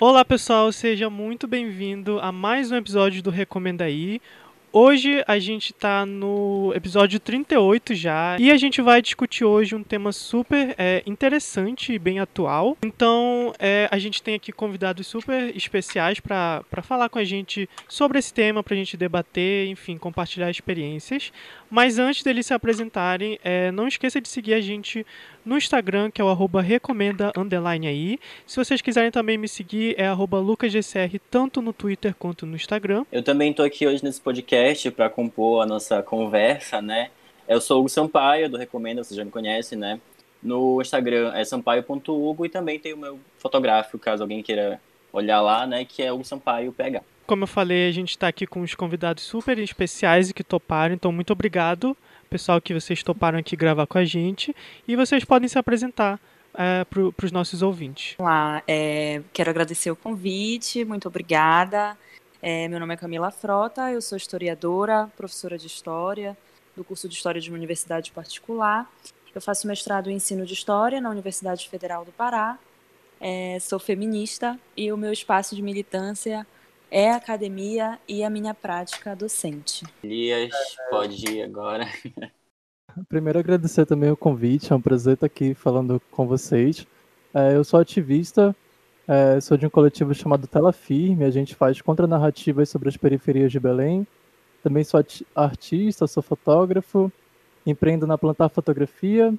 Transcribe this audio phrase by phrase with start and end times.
[0.00, 4.20] Olá pessoal, seja muito bem-vindo a mais um episódio do Recomenda aí.
[4.70, 9.82] Hoje a gente está no episódio 38 já e a gente vai discutir hoje um
[9.82, 12.76] tema super é, interessante e bem atual.
[12.80, 18.20] Então é, a gente tem aqui convidados super especiais para falar com a gente sobre
[18.20, 21.32] esse tema, para a gente debater, enfim, compartilhar experiências.
[21.68, 25.04] Mas antes deles se apresentarem, é, não esqueça de seguir a gente
[25.48, 28.18] no Instagram, que é o arroba recomenda underline aí.
[28.46, 33.06] Se vocês quiserem também me seguir, é arroba lucasgcr, tanto no Twitter quanto no Instagram.
[33.10, 37.10] Eu também estou aqui hoje nesse podcast para compor a nossa conversa, né?
[37.48, 39.98] Eu sou o Sampaio, do Recomenda, vocês já me conhecem, né?
[40.42, 44.78] No Instagram é sampaio.hugo e também tem o meu fotográfico, caso alguém queira
[45.10, 45.84] olhar lá, né?
[45.84, 47.02] Que é o Sampaio PH.
[47.26, 50.94] Como eu falei, a gente está aqui com os convidados super especiais e que toparam,
[50.94, 51.96] então muito obrigado,
[52.28, 54.54] pessoal, que vocês toparam aqui gravar com a gente.
[54.86, 56.20] E vocês podem se apresentar
[56.54, 58.14] é, para os nossos ouvintes.
[58.18, 61.96] Olá, é, quero agradecer o convite, muito obrigada.
[62.40, 66.36] É, meu nome é Camila Frota, eu sou historiadora, professora de História
[66.78, 68.88] do curso de História de uma universidade particular.
[69.34, 72.56] Eu faço mestrado em ensino de História na Universidade Federal do Pará.
[73.20, 76.46] É, sou feminista e o meu espaço de militância
[76.90, 79.84] é a academia e a minha prática docente.
[80.02, 80.54] Elias,
[80.90, 81.86] pode ir agora.
[83.08, 86.86] Primeiro, agradecer também o convite, é um prazer estar aqui falando com vocês.
[87.32, 88.56] É, eu sou ativista,
[89.06, 93.52] é, sou de um coletivo chamado Tela Firme, a gente faz contranarrativas sobre as periferias
[93.52, 94.06] de Belém.
[94.62, 95.00] Também sou
[95.34, 97.12] artista, sou fotógrafo,
[97.64, 99.32] empreendo na Plantar Fotografia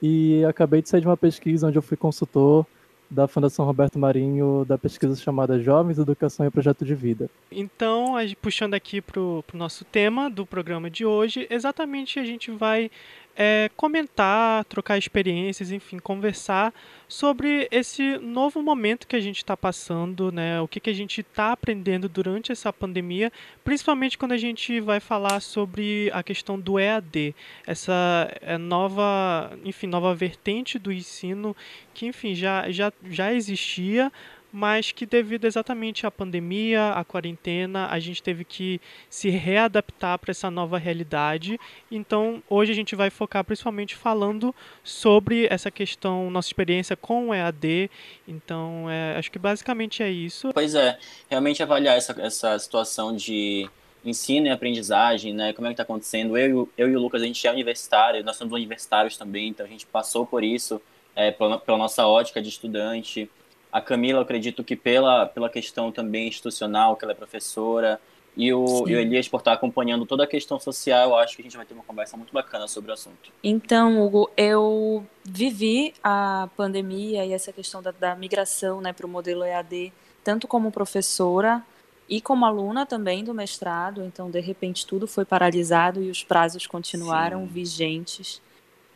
[0.00, 2.66] e acabei de sair de uma pesquisa onde eu fui consultor
[3.10, 7.30] da Fundação Roberto Marinho da pesquisa chamada Jovens, Educação e Projeto de Vida.
[7.50, 12.90] Então, puxando aqui para o nosso tema do programa de hoje, exatamente a gente vai
[13.36, 16.72] é, comentar, trocar experiências, enfim, conversar
[17.06, 20.60] sobre esse novo momento que a gente está passando, né?
[20.60, 23.30] O que, que a gente está aprendendo durante essa pandemia,
[23.62, 27.34] principalmente quando a gente vai falar sobre a questão do EAD,
[27.66, 31.54] essa é, nova, enfim, nova vertente do ensino
[31.92, 34.10] que, enfim, já, já, já existia,
[34.56, 38.80] mas que devido exatamente à pandemia, à quarentena, a gente teve que
[39.10, 41.60] se readaptar para essa nova realidade.
[41.90, 47.34] Então, hoje a gente vai focar principalmente falando sobre essa questão, nossa experiência com o
[47.34, 47.90] EAD.
[48.26, 50.48] Então, é, acho que basicamente é isso.
[50.54, 53.68] Pois é, realmente avaliar essa, essa situação de
[54.02, 55.52] ensino e aprendizagem, né?
[55.52, 56.34] Como é que está acontecendo?
[56.34, 59.68] Eu, eu e o Lucas, a gente é universitário, nós somos universitários também, então a
[59.68, 60.80] gente passou por isso
[61.14, 63.28] é, pela, pela nossa ótica de estudante.
[63.72, 68.00] A Camila, eu acredito que pela, pela questão também institucional, que ela é professora,
[68.36, 71.42] e o, e o Elias por estar acompanhando toda a questão social, eu acho que
[71.42, 73.32] a gente vai ter uma conversa muito bacana sobre o assunto.
[73.42, 79.08] Então, Hugo, eu vivi a pandemia e essa questão da, da migração né, para o
[79.08, 79.90] modelo EAD,
[80.22, 81.64] tanto como professora
[82.08, 86.66] e como aluna também do mestrado, então, de repente, tudo foi paralisado e os prazos
[86.66, 87.46] continuaram Sim.
[87.46, 88.42] vigentes.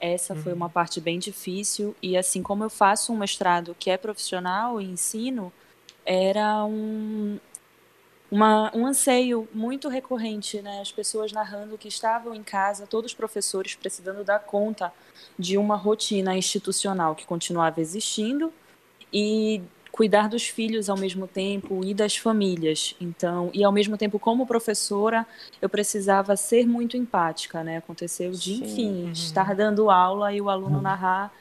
[0.00, 0.42] Essa uhum.
[0.42, 4.80] foi uma parte bem difícil e assim como eu faço um mestrado que é profissional
[4.80, 5.52] em ensino,
[6.06, 7.38] era um,
[8.30, 10.80] uma, um anseio muito recorrente, né?
[10.80, 14.92] As pessoas narrando que estavam em casa, todos os professores precisando dar conta
[15.38, 18.52] de uma rotina institucional que continuava existindo
[19.12, 19.60] e
[19.92, 22.94] cuidar dos filhos ao mesmo tempo e das famílias.
[23.00, 25.26] Então, e ao mesmo tempo como professora,
[25.60, 27.78] eu precisava ser muito empática, né?
[27.78, 28.64] Aconteceu de, Sim.
[28.64, 29.12] enfim, uhum.
[29.12, 30.82] estar dando aula e o aluno uhum.
[30.82, 31.32] narrar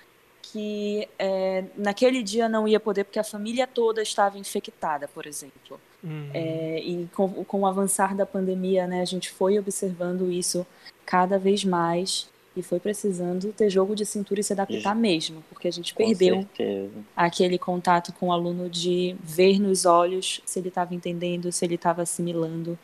[0.52, 5.80] que é, naquele dia não ia poder porque a família toda estava infectada, por exemplo.
[6.04, 6.30] Uhum.
[6.34, 10.66] É, e com, com o avançar da pandemia, né, a gente foi observando isso
[11.06, 15.68] cada vez mais e foi precisando ter jogo de cintura e se adaptar mesmo, porque
[15.68, 16.92] a gente com perdeu certeza.
[17.16, 21.76] aquele contato com o aluno de ver nos olhos se ele estava entendendo, se ele
[21.76, 22.78] estava assimilando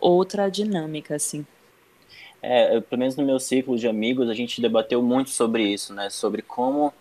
[0.00, 1.46] outra dinâmica, assim.
[2.42, 6.10] É, pelo menos no meu ciclo de amigos, a gente debateu muito sobre isso, né?
[6.10, 6.92] Sobre como,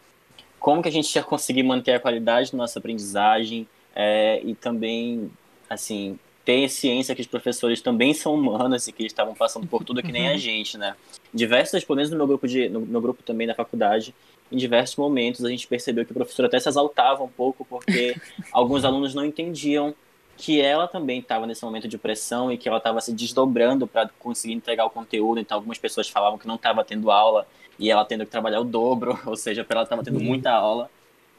[0.60, 5.32] como que a gente ia conseguir manter a qualidade da nossa aprendizagem é, e também,
[5.68, 9.84] assim, ter ciência que os professores também são humanos e que eles estavam passando por
[9.84, 10.38] tudo que nem a uhum.
[10.38, 10.96] gente, né?
[11.34, 14.14] Diversas, pelo menos no meu grupo de, no meu grupo também da faculdade,
[14.52, 18.16] em diversos momentos a gente percebeu que o professor até se exaltava um pouco porque
[18.52, 19.94] alguns alunos não entendiam
[20.36, 24.10] que ela também estava nesse momento de pressão e que ela estava se desdobrando para
[24.20, 25.40] conseguir entregar o conteúdo.
[25.40, 27.48] Então algumas pessoas falavam que não estava tendo aula
[27.78, 30.26] e ela tendo que trabalhar o dobro, ou seja, ela estava tendo uhum.
[30.26, 30.90] muita aula.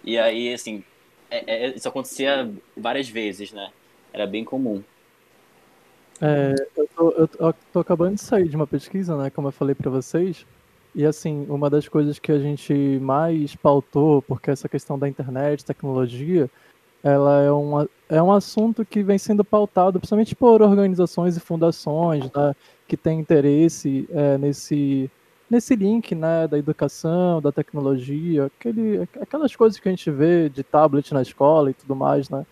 [0.04, 0.84] E aí, assim,
[1.30, 3.70] é, é, isso acontecia várias vezes, né?
[4.12, 4.82] Era bem comum.
[6.24, 9.52] É, eu, tô, eu, tô, tô, acabando de sair de uma pesquisa, né, como eu
[9.52, 10.46] falei para vocês,
[10.94, 15.64] e assim, uma das coisas que a gente mais pautou, porque essa questão da internet,
[15.64, 16.48] tecnologia,
[17.02, 22.24] ela é, uma, é um assunto que vem sendo pautado principalmente por organizações e fundações
[22.26, 22.54] né,
[22.86, 25.10] que têm interesse é, nesse,
[25.50, 30.62] nesse link né, da educação, da tecnologia, aquele, aquelas coisas que a gente vê de
[30.62, 32.46] tablet na escola e tudo mais, né?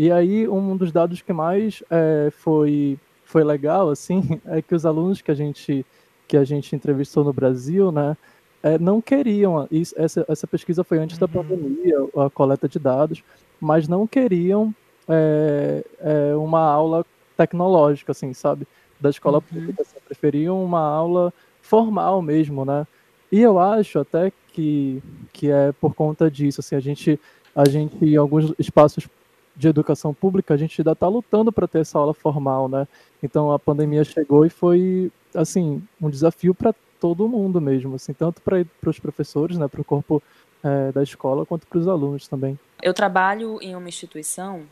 [0.00, 4.86] E aí um dos dados que mais é, foi, foi legal assim é que os
[4.86, 5.84] alunos que a gente
[6.26, 8.16] que a gente entrevistou no Brasil, né,
[8.62, 11.26] é, não queriam isso, essa, essa pesquisa foi antes uhum.
[11.26, 13.22] da pandemia, a coleta de dados,
[13.60, 14.74] mas não queriam
[15.06, 17.04] é, é, uma aula
[17.36, 18.66] tecnológica, assim, sabe,
[18.98, 19.42] da escola uhum.
[19.42, 22.86] pública, assim, preferiam uma aula formal mesmo, né?
[23.30, 27.20] E eu acho até que, que é por conta disso, assim, a gente,
[27.54, 29.08] a gente em alguns espaços
[29.56, 32.86] de educação pública, a gente ainda está lutando para ter essa aula formal, né?
[33.22, 38.42] Então a pandemia chegou e foi, assim, um desafio para todo mundo mesmo, assim, tanto
[38.42, 40.22] para os professores, né, para o corpo
[40.62, 42.58] é, da escola, quanto para os alunos também.
[42.82, 44.62] Eu trabalho em uma instituição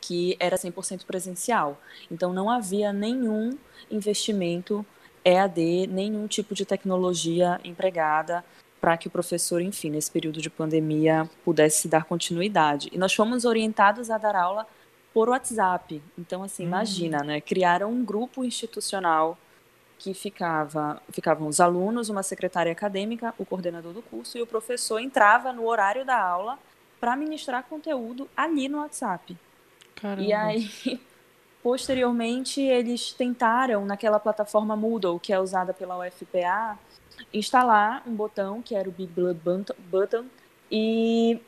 [0.00, 1.80] que era 100% presencial,
[2.10, 3.56] então não havia nenhum
[3.90, 4.84] investimento
[5.24, 8.44] EAD, nenhum tipo de tecnologia empregada
[8.82, 12.88] para que o professor, enfim, nesse período de pandemia, pudesse dar continuidade.
[12.92, 14.66] E nós fomos orientados a dar aula
[15.14, 16.02] por WhatsApp.
[16.18, 16.66] Então, assim, hum.
[16.66, 17.40] imagina, né?
[17.40, 19.38] Criaram um grupo institucional
[20.00, 24.98] que ficava, ficavam os alunos, uma secretária acadêmica, o coordenador do curso e o professor
[24.98, 26.58] entrava no horário da aula
[26.98, 29.38] para ministrar conteúdo ali no WhatsApp.
[29.94, 30.22] Caramba.
[30.22, 30.68] E aí,
[31.62, 36.76] posteriormente, eles tentaram naquela plataforma Moodle, que é usada pela UFPA,
[37.32, 39.40] instalar um botão, que era o Big Blood
[39.90, 40.24] Button,
[40.70, 41.40] e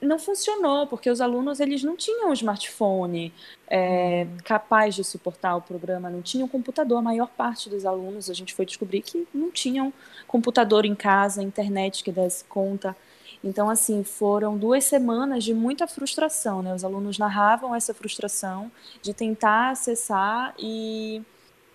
[0.00, 3.32] não funcionou, porque os alunos eles não tinham um smartphone
[3.66, 6.98] é, capaz de suportar o programa, não tinham computador.
[6.98, 9.92] A maior parte dos alunos, a gente foi descobrir que não tinham
[10.26, 12.96] computador em casa, internet que desse conta.
[13.42, 16.74] Então, assim, foram duas semanas de muita frustração, né?
[16.74, 18.70] Os alunos narravam essa frustração
[19.00, 21.22] de tentar acessar e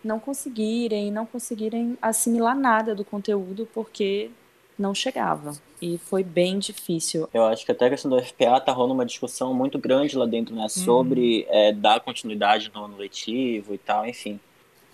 [0.04, 4.30] não conseguirem, não conseguirem assimilar nada do conteúdo porque
[4.78, 5.54] não chegava.
[5.82, 7.28] E foi bem difícil.
[7.34, 10.26] Eu acho que até a questão do FPA tá rolando uma discussão muito grande lá
[10.26, 10.68] dentro, né?
[10.70, 11.56] Sobre uhum.
[11.56, 14.40] é, dar continuidade no ano letivo e tal, enfim.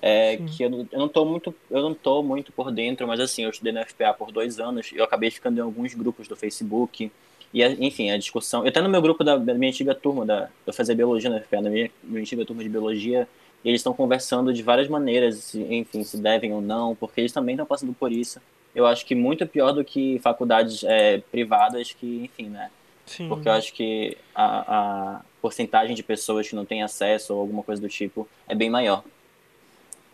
[0.02, 3.44] É, que eu, eu, não tô muito eu não tô muito por dentro mas assim
[3.44, 6.38] eu estudei no FPA por dois anos e eu acabei ficando em alguns grupos do
[6.38, 7.12] Facebook
[7.54, 10.50] e enfim a discussão eu até no meu grupo da, da minha antiga turma da
[10.66, 13.28] eu fazia biologia no FPA na minha, minha antiga turma de biologia
[13.64, 17.66] eles estão conversando de várias maneiras, enfim, se devem ou não, porque eles também estão
[17.66, 18.42] passando por isso.
[18.74, 22.70] Eu acho que muito pior do que faculdades é, privadas que, enfim, né?
[23.06, 23.28] Sim.
[23.28, 27.64] Porque eu acho que a, a porcentagem de pessoas que não têm acesso ou alguma
[27.64, 29.04] coisa do tipo é bem maior.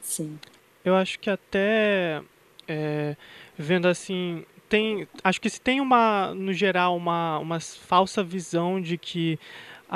[0.01, 0.39] Sim.
[0.83, 2.21] Eu acho que até
[2.67, 3.15] é,
[3.57, 8.97] vendo assim, tem, acho que se tem uma, no geral, uma, uma falsa visão de
[8.97, 9.39] que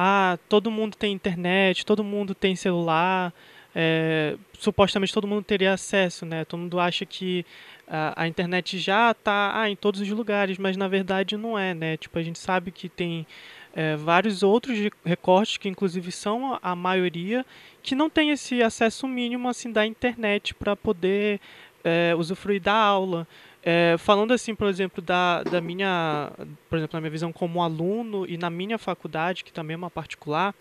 [0.02, 3.34] ah, todo mundo tem internet, todo mundo tem celular,
[3.76, 6.46] é, supostamente todo mundo teria acesso, né?
[6.46, 7.46] Todo mundo acha que
[7.86, 11.74] a, a internet já está ah, em todos os lugares, mas na verdade não é,
[11.74, 11.98] né?
[11.98, 13.28] Tipo, a gente sabe que tem
[13.76, 17.46] é, vários outros recortes, que inclusive são a, a maioria,
[17.84, 21.42] que não tem esse acesso mínimo assim da internet para poder
[21.84, 23.28] é, usufruir da aula.
[23.62, 26.32] É, falando assim, por exemplo, da, da minha,
[26.70, 29.92] por exemplo, na minha visão como aluno e na minha faculdade, que também é uma
[29.92, 30.56] particular,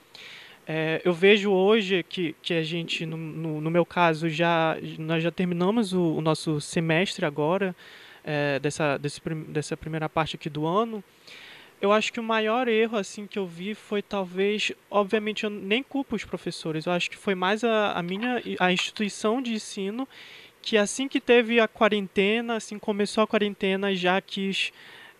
[0.67, 5.23] é, eu vejo hoje que, que a gente, no, no, no meu caso, já nós
[5.23, 7.75] já terminamos o, o nosso semestre agora,
[8.23, 11.03] é, dessa, desse, dessa primeira parte aqui do ano.
[11.81, 15.83] Eu acho que o maior erro assim que eu vi foi talvez, obviamente eu nem
[15.83, 20.07] culpo os professores, eu acho que foi mais a, a minha a instituição de ensino
[20.63, 24.73] que assim que teve a quarentena, assim começou a quarentena, já quis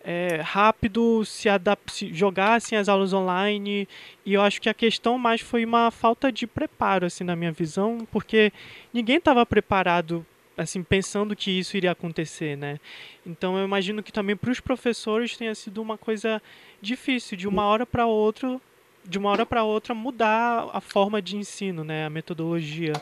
[0.03, 3.87] é, rápido se adaptar, jogar assim, as aulas online.
[4.25, 7.51] E eu acho que a questão mais foi uma falta de preparo, assim, na minha
[7.51, 8.51] visão, porque
[8.93, 10.25] ninguém estava preparado
[10.57, 12.79] assim pensando que isso iria acontecer, né?
[13.25, 16.41] Então eu imagino que também para os professores tenha sido uma coisa
[16.81, 18.59] difícil de uma hora para outra,
[19.05, 22.93] de uma hora para outra mudar a forma de ensino, né, a metodologia.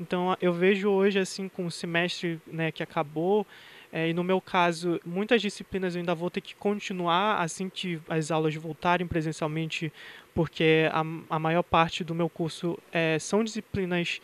[0.00, 3.46] Então eu vejo hoje assim com o semestre né, que acabou
[3.92, 8.00] é, e no meu caso muitas disciplinas eu ainda vou ter que continuar assim que
[8.08, 9.92] as aulas voltarem presencialmente
[10.34, 14.20] porque a, a maior parte do meu curso é, são disciplinas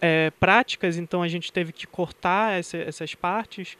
[0.00, 3.78] é, práticas então a gente teve que cortar essa, essas partes.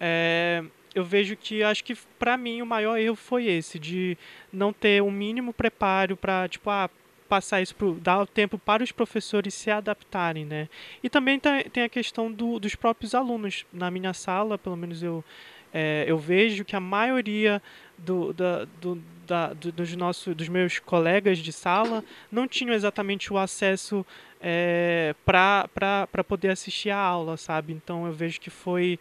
[0.00, 0.64] É,
[0.94, 4.18] eu vejo que acho que para mim o maior erro foi esse de
[4.52, 6.90] não ter o um mínimo preparo para tipo ah
[7.34, 10.68] passar isso pro, dar tempo para os professores se adaptarem, né?
[11.02, 11.40] E também
[11.72, 13.64] tem a questão do, dos próprios alunos.
[13.72, 15.24] Na minha sala, pelo menos eu
[15.72, 17.62] É, eu vejo que a maioria
[17.96, 23.32] do, da, do, da, do, dos, nossos, dos meus colegas de sala não tinham exatamente
[23.32, 24.04] o acesso
[24.40, 27.72] é, para poder assistir a aula, sabe?
[27.72, 28.98] Então eu vejo que foi,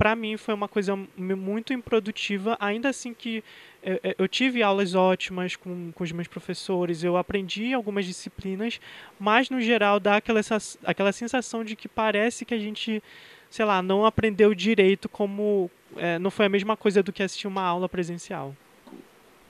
[0.00, 3.44] para mim, foi uma coisa muito improdutiva, ainda assim que
[3.82, 8.80] eu, eu, tive aulas ótimas com, com os meus professores, eu aprendi algumas disciplinas,
[9.18, 10.40] mas no geral dá aquela,
[10.86, 13.02] aquela sensação de que parece que a gente,
[13.50, 15.70] sei lá, não aprendeu direito como.
[15.98, 18.56] É, não foi a mesma coisa do que assistir uma aula presencial.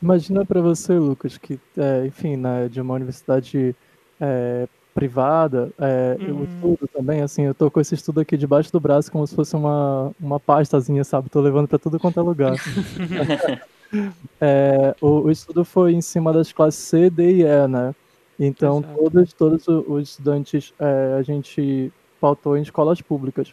[0.03, 3.77] Imagina para você, Lucas, que, é, enfim, né, de uma universidade
[4.21, 6.27] é, privada, é, uhum.
[6.29, 9.35] eu estudo também, assim, eu tô com esse estudo aqui debaixo do braço como se
[9.35, 11.31] fosse uma, uma pastazinha, sabe?
[11.31, 12.55] Tô levando para tudo quanto é lugar.
[14.41, 17.95] é, o, o, estudo foi em cima das classes C, D e E, né?
[18.39, 23.53] Então, todos, todos os estudantes, é, a gente pautou em escolas públicas.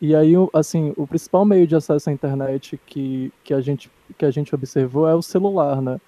[0.00, 4.24] E aí, assim, o principal meio de acesso à internet que, que, a, gente, que
[4.24, 6.00] a gente observou é o celular, né?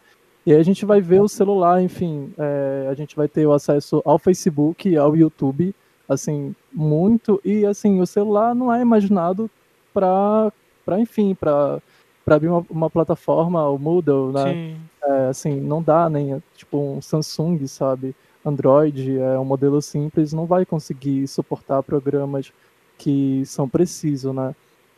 [0.45, 3.53] E aí a gente vai ver o celular, enfim, é, a gente vai ter o
[3.53, 5.75] acesso ao Facebook, ao YouTube,
[6.09, 7.41] assim, muito.
[7.45, 9.51] E, assim, o celular não é imaginado
[9.93, 10.53] para,
[10.99, 11.81] enfim, para
[12.27, 14.77] abrir uma, uma, plataforma, o Moodle, né?
[15.03, 18.15] É, assim, não dá nem, tipo, um Samsung, sabe?
[18.45, 22.53] Android é um modelo simples, não vai conseguir suportar programas
[22.97, 24.55] que são precisos, né?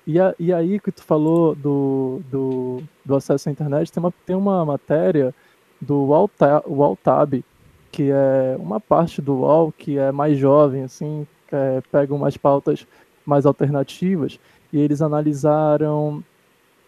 [0.07, 4.15] E, a, e aí que tu falou do, do, do, acesso à internet, tem uma,
[4.27, 5.33] tem uma matéria
[5.81, 7.45] do Waltab,
[7.91, 12.87] que é uma parte do UOL que é mais jovem, assim, é, pegam umas pautas
[13.25, 14.41] mais alternativas,
[14.73, 16.25] e eles analisaram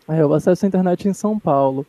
[0.08, 1.86] é, o acesso à internet em São Paulo.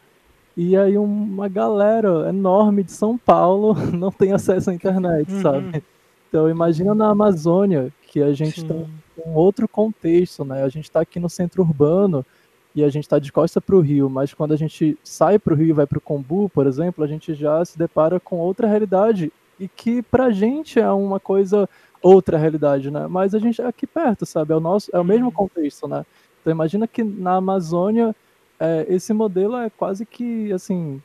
[0.58, 5.42] E aí uma galera enorme de São Paulo não tem acesso à internet, uhum.
[5.42, 5.84] sabe?
[6.30, 8.68] Então imagina na Amazônia, que a gente Sim.
[8.70, 8.88] tem
[9.26, 10.64] um outro contexto, né?
[10.64, 12.26] A gente está aqui no centro urbano
[12.74, 15.54] e a gente está de costa para o rio, mas quando a gente sai para
[15.54, 18.38] o rio e vai para o Combu, por exemplo, a gente já se depara com
[18.38, 21.68] outra realidade e que para a gente é uma coisa
[22.02, 23.06] outra realidade, né?
[23.06, 24.54] Mas a gente é aqui perto, sabe?
[24.54, 25.32] É o nosso, é o mesmo uhum.
[25.34, 26.06] contexto, né?
[26.40, 28.16] Então imagina que na Amazônia
[28.58, 31.02] é, esse modelo é quase que assim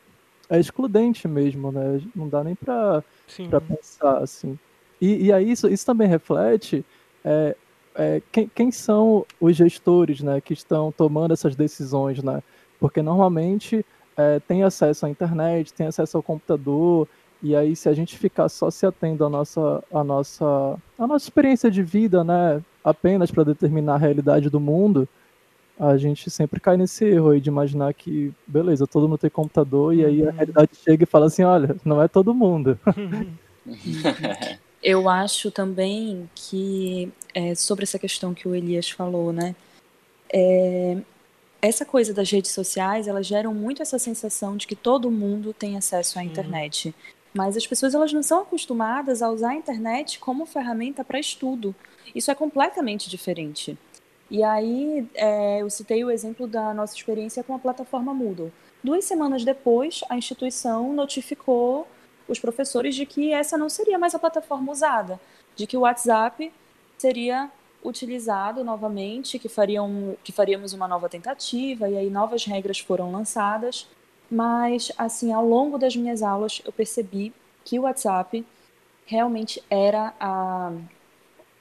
[0.49, 2.01] é excludente mesmo, né?
[2.15, 3.03] Não dá nem para
[3.67, 4.57] pensar assim.
[5.01, 6.85] E, e aí isso, isso também reflete
[7.25, 7.57] é,
[7.95, 12.43] é, quem, quem, são os gestores né, que estão tomando essas decisões, né?
[12.79, 13.85] Porque normalmente
[14.17, 17.09] é, tem acesso à internet, tem acesso ao computador,
[17.43, 21.27] e aí se a gente ficar só se atendo à nossa, à nossa, à nossa
[21.27, 25.09] experiência de vida, né, apenas para determinar a realidade do mundo,
[25.79, 29.95] a gente sempre cai nesse erro aí de imaginar que, beleza, todo mundo tem computador,
[29.95, 30.33] e aí a uhum.
[30.33, 32.79] realidade chega e fala assim, olha, não é todo mundo.
[34.83, 39.55] Eu acho também que, é, sobre essa questão que o Elias falou, né?
[40.33, 40.97] É,
[41.61, 45.77] essa coisa das redes sociais, elas geram muito essa sensação de que todo mundo tem
[45.77, 46.95] acesso à internet.
[47.35, 51.75] Mas as pessoas elas não são acostumadas a usar a internet como ferramenta para estudo.
[52.15, 53.79] Isso é completamente diferente.
[54.31, 58.53] E aí, é, eu citei o exemplo da nossa experiência com a plataforma Moodle.
[58.83, 61.87] Duas semanas depois, a instituição notificou
[62.31, 65.21] os professores de que essa não seria mais a plataforma usada,
[65.57, 66.53] de que o WhatsApp
[66.97, 67.51] seria
[67.83, 73.89] utilizado novamente, que, fariam, que faríamos uma nova tentativa, e aí novas regras foram lançadas.
[74.31, 77.33] Mas, assim, ao longo das minhas aulas, eu percebi
[77.65, 78.47] que o WhatsApp
[79.05, 80.73] realmente era a,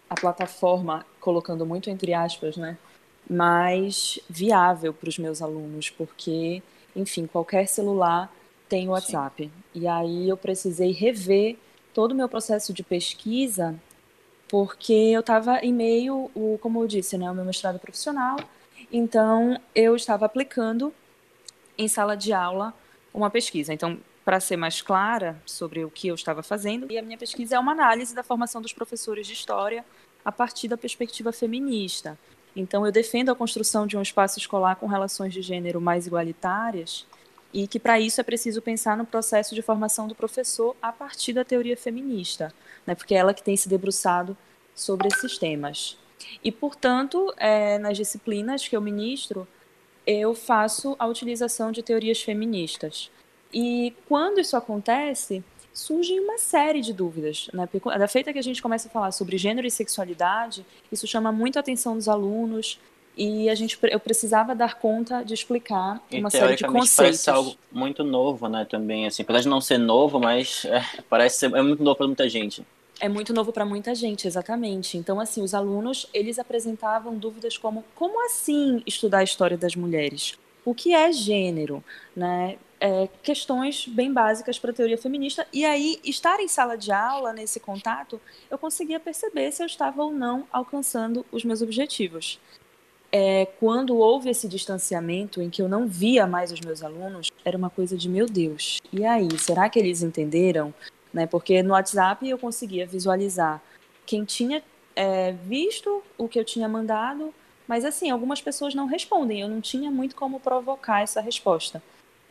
[0.07, 2.77] a plataforma, colocando muito entre aspas, né,
[3.27, 6.61] mais viável para os meus alunos, porque,
[6.95, 8.31] enfim, qualquer celular
[8.69, 9.43] tem o WhatsApp.
[9.43, 9.51] Sim.
[9.73, 11.57] E aí eu precisei rever
[11.93, 13.75] todo o meu processo de pesquisa,
[14.47, 18.38] porque eu estava em meio, o, como eu disse, né, o meu mestrado profissional,
[18.91, 20.93] então eu estava aplicando
[21.77, 22.73] em sala de aula
[23.13, 23.73] uma pesquisa.
[23.73, 27.55] Então, para ser mais clara sobre o que eu estava fazendo, e a minha pesquisa
[27.55, 29.83] é uma análise da formação dos professores de história
[30.23, 32.17] a partir da perspectiva feminista.
[32.55, 37.07] Então, eu defendo a construção de um espaço escolar com relações de gênero mais igualitárias
[37.53, 41.33] e que para isso é preciso pensar no processo de formação do professor a partir
[41.33, 42.53] da teoria feminista,
[42.85, 44.37] né, porque é ela que tem se debruçado
[44.75, 45.97] sobre esses temas.
[46.43, 49.47] E, portanto, é, nas disciplinas que eu ministro,
[50.05, 53.09] eu faço a utilização de teorias feministas.
[53.53, 57.49] E quando isso acontece, surgem uma série de dúvidas.
[57.53, 57.67] Né?
[57.97, 61.57] Da feita que a gente começa a falar sobre gênero e sexualidade, isso chama muito
[61.57, 62.79] a atenção dos alunos,
[63.19, 67.25] e a gente eu precisava dar conta de explicar e, uma série de conceitos.
[67.25, 71.39] parece algo muito novo, né, também, assim, apesar de não ser novo, mas é, parece
[71.39, 72.65] ser, é muito novo para muita gente.
[73.01, 74.97] É muito novo para muita gente, exatamente.
[74.97, 80.38] Então, assim, os alunos, eles apresentavam dúvidas como, como assim estudar a história das mulheres?
[80.65, 81.81] O que é gênero?
[82.13, 82.57] Né?
[82.79, 85.47] É, questões bem básicas para a teoria feminista.
[85.51, 88.19] E aí, estar em sala de aula, nesse contato,
[88.51, 92.38] eu conseguia perceber se eu estava ou não alcançando os meus objetivos.
[93.11, 97.57] É, quando houve esse distanciamento em que eu não via mais os meus alunos, era
[97.57, 98.79] uma coisa de meu Deus.
[98.93, 100.73] E aí, será que eles entenderam?
[101.13, 101.27] né?
[101.27, 103.61] Porque no WhatsApp eu conseguia visualizar
[104.05, 104.63] quem tinha
[104.95, 107.33] é, visto o que eu tinha mandado,
[107.67, 111.81] mas assim, algumas pessoas não respondem, eu não tinha muito como provocar essa resposta.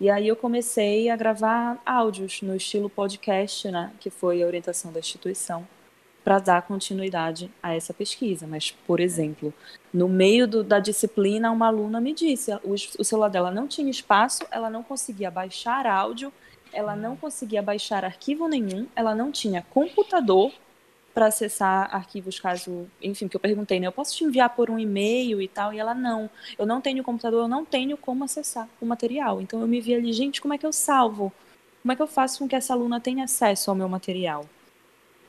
[0.00, 4.92] E aí eu comecei a gravar áudios no estilo podcast, né, que foi a orientação
[4.92, 5.66] da instituição,
[6.28, 8.46] para dar continuidade a essa pesquisa.
[8.46, 9.50] Mas, por exemplo,
[9.90, 13.90] no meio do, da disciplina, uma aluna me disse, o, o celular dela não tinha
[13.90, 16.30] espaço, ela não conseguia baixar áudio
[16.70, 20.52] ela não conseguia baixar arquivo nenhum, ela não tinha computador
[21.14, 24.78] para acessar arquivos caso, enfim, que eu perguntei, né, eu posso te enviar por um
[24.78, 28.68] e-mail e tal, e ela não, eu não tenho computador, eu não tenho como acessar
[28.82, 29.40] o material.
[29.40, 31.32] Então eu me vi ali, gente, como é que eu salvo?
[31.80, 34.44] Como é que eu faço com que essa aluna tenha acesso ao meu material?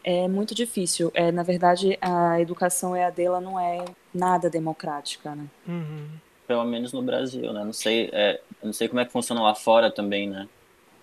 [0.04, 1.12] É muito difícil.
[1.14, 5.46] É, na verdade, a educação EAD ela não é nada democrática, né?
[5.68, 6.08] Uhum.
[6.48, 7.64] Pelo menos no Brasil, né?
[7.64, 10.48] Não sei, é, não sei como é que funciona lá fora também, né?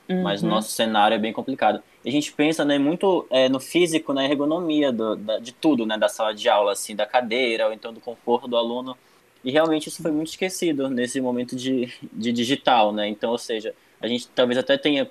[0.08, 0.22] Uhum.
[0.22, 1.82] Mas o nosso cenário é bem complicado.
[2.04, 5.84] E a gente pensa né, muito é, no físico, na ergonomia do, da, de tudo,
[5.84, 8.96] né, da sala de aula, assim, da cadeira, ou então do conforto do aluno.
[9.44, 13.08] E realmente isso foi muito esquecido nesse momento de, de digital, né?
[13.08, 15.08] Então, ou seja, a gente talvez até tenha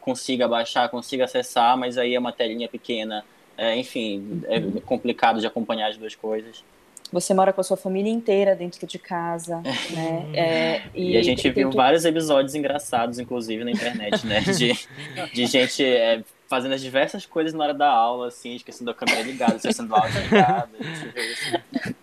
[0.00, 3.24] consiga baixar, consiga acessar, mas aí a matéria é pequena,
[3.56, 6.62] é, enfim, é complicado de acompanhar as duas coisas.
[7.10, 10.26] Você mora com a sua família inteira dentro de casa, né?
[10.34, 14.40] É, e, e, a gente viu vários episódios engraçados, inclusive, na internet, né?
[14.40, 14.72] De,
[15.32, 19.22] de gente é, fazendo as diversas coisas na hora da aula, assim, esquecendo a câmera
[19.22, 20.70] ligada, esquecendo o áudio ligado.
[20.78, 21.94] A gente viu isso.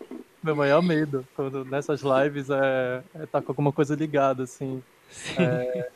[0.43, 4.81] Meu maior medo, quando nessas lives, é, é tá com alguma coisa ligada, assim.
[5.37, 5.89] É,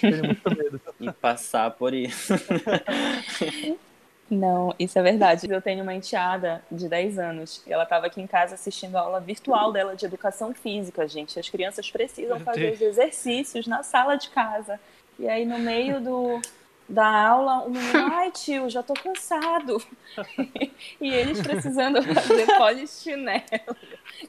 [0.00, 0.80] tenho muito medo.
[1.00, 2.34] E passar por isso.
[4.30, 5.50] Não, isso é verdade.
[5.50, 9.00] Eu tenho uma enteada de 10 anos e ela estava aqui em casa assistindo a
[9.00, 11.38] aula virtual dela de educação física, gente.
[11.40, 14.78] As crianças precisam fazer os exercícios na sala de casa.
[15.18, 16.40] E aí, no meio do,
[16.88, 19.82] da aula, o menino, ai tio, já tô cansado.
[21.00, 23.76] e eles precisando fazer polichinelo.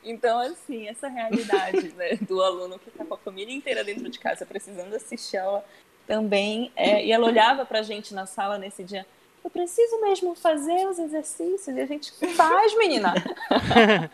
[0.03, 4.19] Então, assim, essa realidade né, do aluno que está com a família inteira dentro de
[4.19, 5.63] casa precisando assistir aula
[6.05, 6.71] também.
[6.75, 9.05] É, e ela olhava pra gente na sala nesse dia
[9.43, 13.13] eu preciso mesmo fazer os exercícios e a gente faz, menina.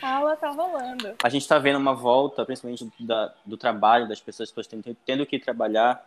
[0.00, 1.14] a aula tá rolando.
[1.22, 5.26] A gente está vendo uma volta, principalmente da, do trabalho das pessoas, pessoas tendo, tendo
[5.26, 6.04] que trabalhar,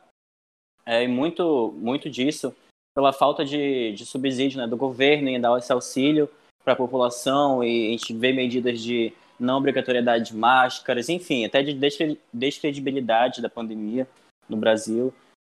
[0.85, 2.55] é, e muito, muito disso
[2.95, 6.29] pela falta de, de subsídio né, do governo em dar esse auxílio
[6.63, 11.63] para a população e a gente vê medidas de não obrigatoriedade de máscaras, enfim, até
[11.63, 11.73] de
[12.33, 14.07] descredibilidade da pandemia
[14.49, 15.13] no Brasil.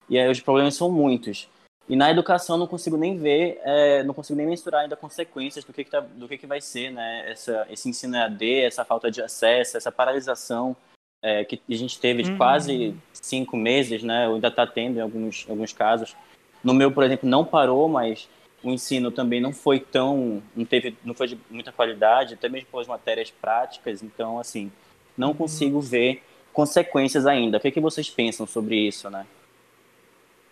[0.09, 1.48] E aí os problemas são muitos.
[1.88, 5.72] E na educação não consigo nem ver, é, não consigo nem mensurar ainda consequências do
[5.72, 7.30] que, que, tá, do que, que vai ser, né?
[7.30, 10.76] Essa, esse ensino EAD, essa falta de acesso, essa paralisação
[11.22, 12.37] é, que a gente teve de uhum.
[12.37, 14.28] quase cinco meses, né?
[14.28, 16.16] Ou ainda está tendo em alguns, alguns casos.
[16.62, 18.28] No meu, por exemplo, não parou, mas
[18.62, 22.78] o ensino também não foi tão, não teve, não foi de muita qualidade, até mesmo
[22.78, 24.02] as matérias práticas.
[24.02, 24.70] Então, assim,
[25.16, 25.35] não uhum.
[25.35, 27.59] consigo ver consequências ainda.
[27.59, 29.26] O que, que vocês pensam sobre isso, né?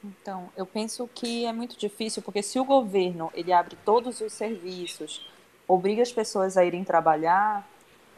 [0.04, 4.32] Então, eu penso que é muito difícil, porque se o governo ele abre todos os
[4.32, 5.26] serviços,
[5.66, 7.68] obriga as pessoas a irem trabalhar,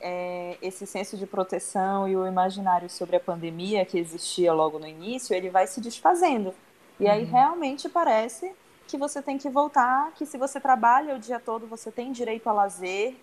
[0.01, 4.87] é, esse senso de proteção e o imaginário sobre a pandemia que existia logo no
[4.87, 6.55] início, ele vai se desfazendo.
[6.99, 7.31] E aí uhum.
[7.31, 8.53] realmente parece
[8.87, 12.49] que você tem que voltar, que se você trabalha o dia todo, você tem direito
[12.49, 13.15] a lazer,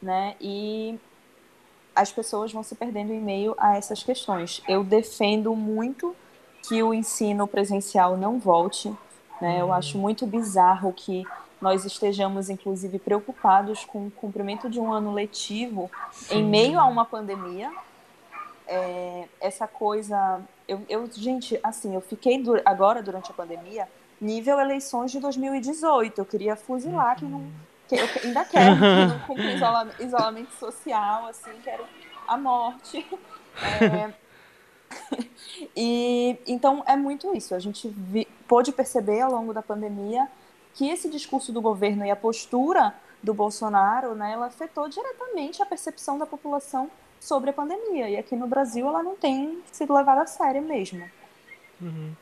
[0.00, 0.36] né?
[0.40, 0.98] E
[1.94, 4.62] as pessoas vão se perdendo em meio a essas questões.
[4.68, 6.14] Eu defendo muito
[6.68, 8.94] que o ensino presencial não volte.
[9.40, 9.60] Né?
[9.60, 11.24] Eu acho muito bizarro que
[11.60, 16.38] nós estejamos, inclusive, preocupados com o cumprimento de um ano letivo Sim.
[16.38, 17.72] em meio a uma pandemia.
[18.66, 20.40] É, essa coisa.
[20.68, 23.88] Eu, eu, gente, assim, eu fiquei agora, durante a pandemia,
[24.20, 26.18] nível eleições de 2018.
[26.18, 27.46] Eu queria fuzilar quem não.
[27.88, 29.54] Que eu ainda quero que não cumpre
[30.00, 31.84] isolamento social, assim, quero
[32.26, 33.06] a morte.
[33.80, 34.12] É,
[35.74, 37.54] e então é muito isso.
[37.54, 40.28] A gente vi, pôde perceber ao longo da pandemia
[40.76, 45.66] que esse discurso do governo e a postura do Bolsonaro, né, ela afetou diretamente a
[45.66, 48.10] percepção da população sobre a pandemia.
[48.10, 51.02] E aqui no Brasil ela não tem sido levada a sério mesmo.
[51.80, 52.14] Uhum.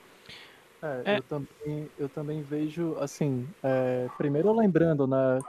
[0.80, 1.18] É, é.
[1.18, 5.40] Eu, também, eu também vejo, assim, é, primeiro lembrando, né,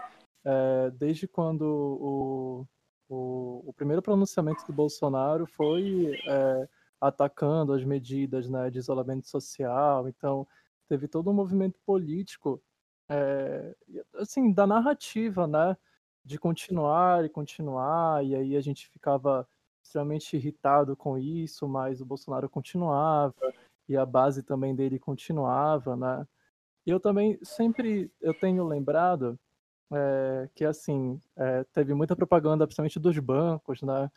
[0.44, 2.68] é, desde quando o,
[3.08, 6.68] o, o, primeiro pronunciamento do Bolsonaro foi é,
[7.00, 10.48] atacando as medidas né, de isolamento social, então
[10.88, 12.62] teve todo um movimento político,
[13.10, 13.76] é,
[14.16, 15.78] assim, da narrativa, né,
[16.24, 19.48] de continuar e continuar, e aí a gente ficava
[19.84, 23.36] extremamente irritado com isso, mas o Bolsonaro continuava,
[23.88, 26.28] e a base também dele continuava, né?
[26.86, 29.40] E eu também sempre eu tenho lembrado
[29.94, 34.12] é, que assim é, teve muita propaganda, principalmente dos bancos, né?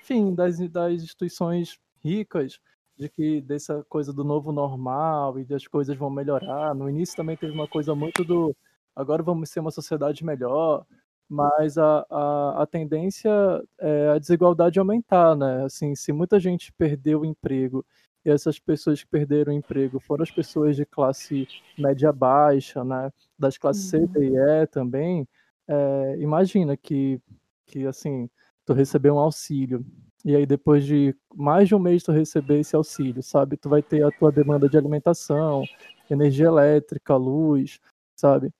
[0.00, 2.60] Enfim, das, das instituições ricas,
[2.96, 6.74] de que dessa coisa do novo normal e das coisas vão melhorar.
[6.74, 8.54] No início também teve uma coisa muito do
[8.94, 10.84] agora vamos ser uma sociedade melhor,
[11.28, 13.30] mas a, a, a tendência
[13.78, 15.64] é a desigualdade aumentar, né?
[15.64, 17.84] Assim, se muita gente perdeu o emprego
[18.24, 23.10] e essas pessoas que perderam o emprego foram as pessoas de classe média baixa, né,
[23.38, 24.06] das classes uhum.
[24.06, 25.26] C, D e E também,
[25.66, 27.20] é, imagina que,
[27.66, 28.28] que, assim,
[28.64, 29.84] tu recebeu um auxílio,
[30.24, 33.82] e aí depois de mais de um mês tu receber esse auxílio, sabe, tu vai
[33.82, 35.64] ter a tua demanda de alimentação,
[36.10, 37.80] energia elétrica, luz,
[38.16, 38.50] sabe,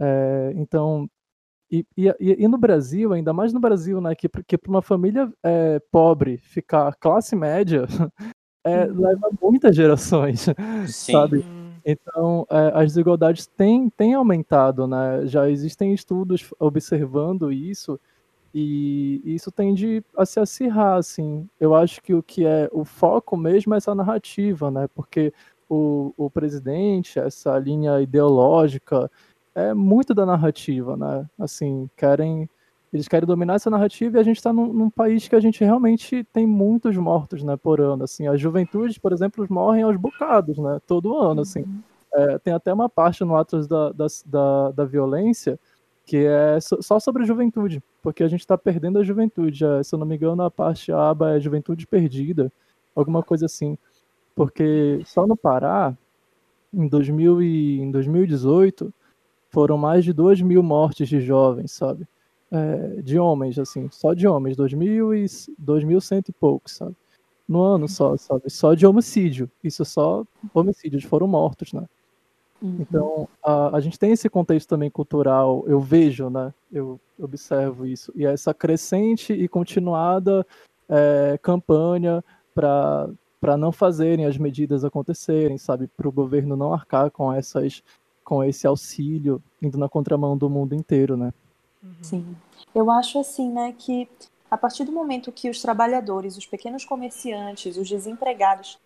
[0.00, 1.08] é, então...
[1.72, 5.32] E, e, e, no Brasil, ainda mais no Brasil, né, que, que para uma família
[5.40, 7.86] é, pobre ficar classe média
[8.64, 9.00] é, uhum.
[9.00, 10.46] leva muitas gerações,
[10.88, 11.12] Sim.
[11.12, 11.44] sabe?
[11.84, 15.26] Então, é, as desigualdades têm, têm aumentado, né?
[15.26, 17.98] Já existem estudos observando isso
[18.52, 21.48] e isso tende a se acirrar, assim.
[21.58, 24.88] Eu acho que o que é o foco mesmo é essa narrativa, né?
[24.94, 25.32] Porque
[25.68, 29.10] o, o presidente, essa linha ideológica,
[29.54, 31.28] é muito da narrativa, né?
[31.38, 32.48] Assim, querem
[32.92, 35.62] eles querem dominar essa narrativa e a gente está num, num, país que a gente
[35.62, 38.02] realmente tem muitos mortos, né, por ano.
[38.02, 41.42] Assim, as juventudes, por exemplo, morrem aos bocados, né, todo ano.
[41.42, 41.80] Assim, uhum.
[42.12, 45.56] é, tem até uma parte no Atos da, da, da, da Violência
[46.10, 49.64] que é só sobre juventude, porque a gente está perdendo a juventude.
[49.64, 52.52] É, se eu não me engano, a parte a aba é Juventude Perdida,
[52.94, 53.78] alguma coisa assim.
[54.34, 55.96] Porque só no Pará,
[56.74, 58.92] em, 2000 e, em 2018,
[59.50, 62.06] foram mais de 2 mil mortes de jovens, sabe?
[62.50, 65.24] é, de homens, assim, só de homens, 2.000 e
[65.62, 66.96] 2.100 e poucos, sabe?
[67.48, 68.50] No ano só, sabe?
[68.50, 69.50] Só de homicídio.
[69.62, 71.86] Isso só homicídios foram mortos, né?
[72.62, 72.76] Uhum.
[72.80, 76.52] Então, a, a gente tem esse contexto também cultural, eu vejo, né?
[76.70, 78.12] Eu observo isso.
[78.14, 80.46] E essa crescente e continuada
[80.88, 82.22] é, campanha
[82.54, 85.86] para não fazerem as medidas acontecerem, sabe?
[85.86, 87.82] Para o governo não arcar com essas
[88.22, 91.32] com esse auxílio indo na contramão do mundo inteiro, né?
[91.82, 91.94] Uhum.
[92.02, 92.36] Sim.
[92.74, 94.08] Eu acho assim, né, que
[94.50, 98.78] a partir do momento que os trabalhadores, os pequenos comerciantes, os desempregados,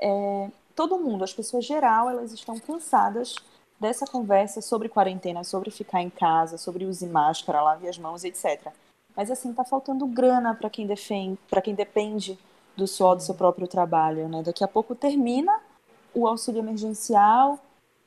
[0.00, 3.36] é, todo mundo, as pessoas geral, elas estão cansadas
[3.78, 8.72] dessa conversa sobre quarentena, sobre ficar em casa, sobre use máscara, lave as mãos, etc.
[9.16, 12.38] Mas assim, tá faltando grana para quem defende, para quem depende
[12.76, 14.42] do suor do seu próprio trabalho, né?
[14.42, 15.60] Daqui a pouco termina
[16.14, 17.58] o auxílio emergencial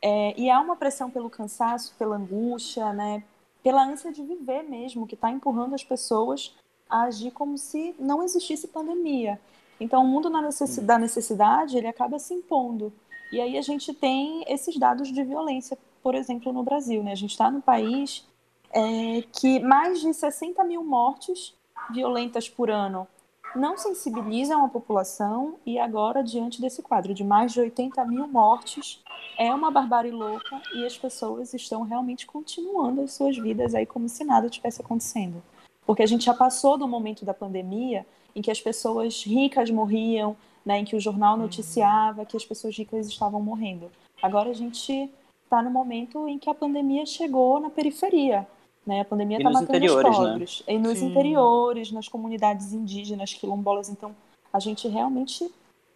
[0.02, 3.24] é, e há uma pressão pelo cansaço, pela angústia, né?
[3.66, 6.56] pela ânsia de viver mesmo, que está empurrando as pessoas
[6.88, 9.42] a agir como se não existisse pandemia.
[9.80, 12.94] Então, o mundo necessidade, da necessidade, ele acaba se impondo.
[13.32, 17.04] E aí a gente tem esses dados de violência, por exemplo, no Brasil.
[17.04, 17.12] Né?
[17.12, 18.26] A gente está no país
[18.72, 21.54] é, que mais de 60 mil mortes
[21.92, 23.08] violentas por ano
[23.56, 29.02] não sensibilizam a população e agora, diante desse quadro de mais de 80 mil mortes,
[29.38, 34.10] é uma barbárie louca e as pessoas estão realmente continuando as suas vidas aí como
[34.10, 35.42] se nada tivesse acontecendo.
[35.86, 40.36] Porque a gente já passou do momento da pandemia em que as pessoas ricas morriam,
[40.66, 43.90] né, em que o jornal noticiava que as pessoas ricas estavam morrendo.
[44.22, 45.10] Agora a gente
[45.44, 48.48] está no momento em que a pandemia chegou na periferia.
[48.86, 49.02] Né?
[49.02, 50.12] A pandemia está matando os né?
[50.12, 50.64] pobres.
[50.68, 50.74] Né?
[50.74, 51.08] E nos Sim.
[51.08, 53.90] interiores, nas comunidades indígenas, quilombolas.
[53.90, 54.16] Então,
[54.52, 55.50] a gente realmente.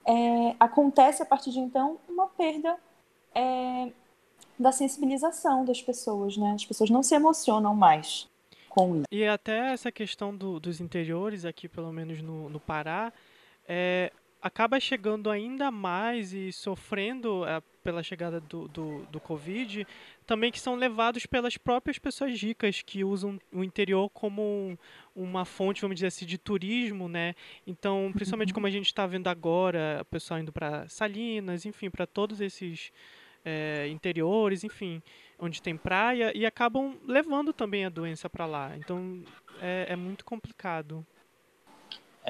[0.06, 2.78] É, acontece a partir de então uma perda
[3.36, 3.92] é,
[4.58, 6.54] da sensibilização das pessoas, né?
[6.54, 8.28] As pessoas não se emocionam mais
[8.70, 9.06] com isso.
[9.12, 13.12] E até essa questão do, dos interiores, aqui pelo menos no, no Pará,
[13.68, 19.86] é, acaba chegando ainda mais e sofrendo é, pela chegada do, do, do Covid,
[20.26, 24.78] também que são levados pelas próprias pessoas ricas que usam o interior como
[25.16, 27.36] uma fonte, vamos dizer assim, de turismo, né?
[27.66, 32.06] Então, principalmente como a gente está vendo agora, o pessoal indo para Salinas, enfim, para
[32.06, 32.92] todos esses
[33.44, 35.02] é, interiores, enfim,
[35.40, 38.76] onde tem praia, e acabam levando também a doença para lá.
[38.78, 39.24] Então,
[39.62, 41.06] é, é muito complicado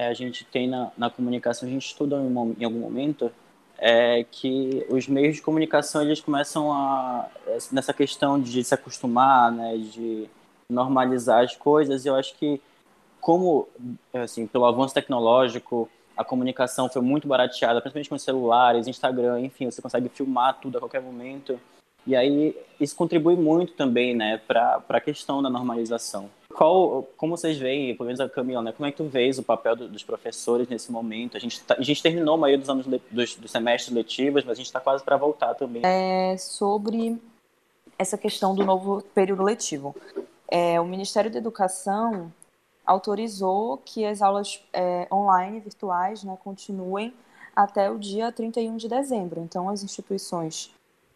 [0.00, 3.30] é, a gente tem na, na comunicação, a gente estuda em, em algum momento
[3.76, 7.28] é que os meios de comunicação eles começam a
[7.72, 10.28] nessa questão de se acostumar, né, de
[10.70, 12.04] normalizar as coisas.
[12.04, 12.60] Eu acho que
[13.20, 13.68] como
[14.14, 19.80] assim pelo avanço tecnológico a comunicação foi muito barateada, principalmente com celulares, Instagram, enfim, você
[19.80, 21.58] consegue filmar tudo a qualquer momento.
[22.06, 26.30] E aí isso contribui muito também, né, para a questão da normalização.
[26.52, 29.42] Qual, como vocês veem, pelo menos a Camila, né, como é que tu vês o
[29.42, 31.36] papel do, dos professores nesse momento?
[31.36, 34.52] A gente, tá, a gente terminou a maioria dos anos dos, dos semestres letivos, mas
[34.52, 35.82] a gente está quase para voltar também.
[35.84, 37.18] É sobre
[37.98, 39.94] essa questão do novo período letivo.
[40.48, 42.32] É, o Ministério da Educação
[42.84, 47.14] autorizou que as aulas é, online, virtuais, né, continuem
[47.54, 49.40] até o dia 31 de dezembro.
[49.40, 50.72] Então, as instituições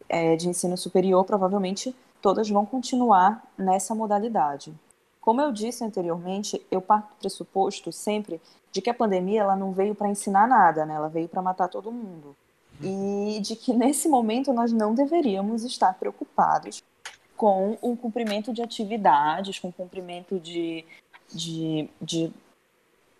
[0.09, 4.73] é, de ensino superior provavelmente todas vão continuar nessa modalidade.
[5.21, 8.41] Como eu disse anteriormente, eu parto do pressuposto sempre
[8.73, 10.95] de que a pandemia ela não veio para ensinar nada, né?
[10.95, 12.37] ela veio para matar todo mundo.
[12.83, 16.83] E de que nesse momento nós não deveríamos estar preocupados
[17.37, 20.85] com o cumprimento de atividades, com o cumprimento de
[21.33, 22.33] de, de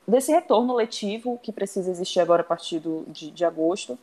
[0.07, 3.99] desse retorno letivo que precisa existir agora a partir do, de, de agosto,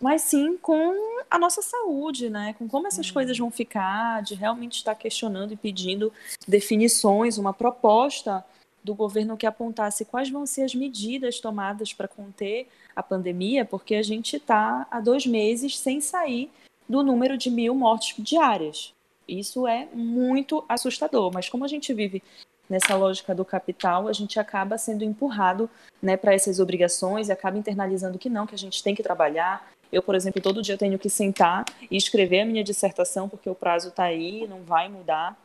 [0.00, 0.94] mas sim com
[1.30, 2.54] a nossa saúde, né?
[2.58, 3.14] Com como essas uhum.
[3.14, 6.12] coisas vão ficar, de realmente estar questionando e pedindo
[6.46, 8.44] definições, uma proposta
[8.82, 13.94] do governo que apontasse quais vão ser as medidas tomadas para conter a pandemia, porque
[13.94, 16.50] a gente está há dois meses sem sair
[16.86, 18.92] do número de mil mortes diárias.
[19.26, 22.22] Isso é muito assustador, mas como a gente vive
[22.68, 25.68] nessa lógica do capital, a gente acaba sendo empurrado
[26.02, 29.66] né, para essas obrigações e acaba internalizando que não, que a gente tem que trabalhar.
[29.94, 33.54] Eu, por exemplo, todo dia tenho que sentar e escrever a minha dissertação, porque o
[33.54, 35.38] prazo está aí, não vai mudar.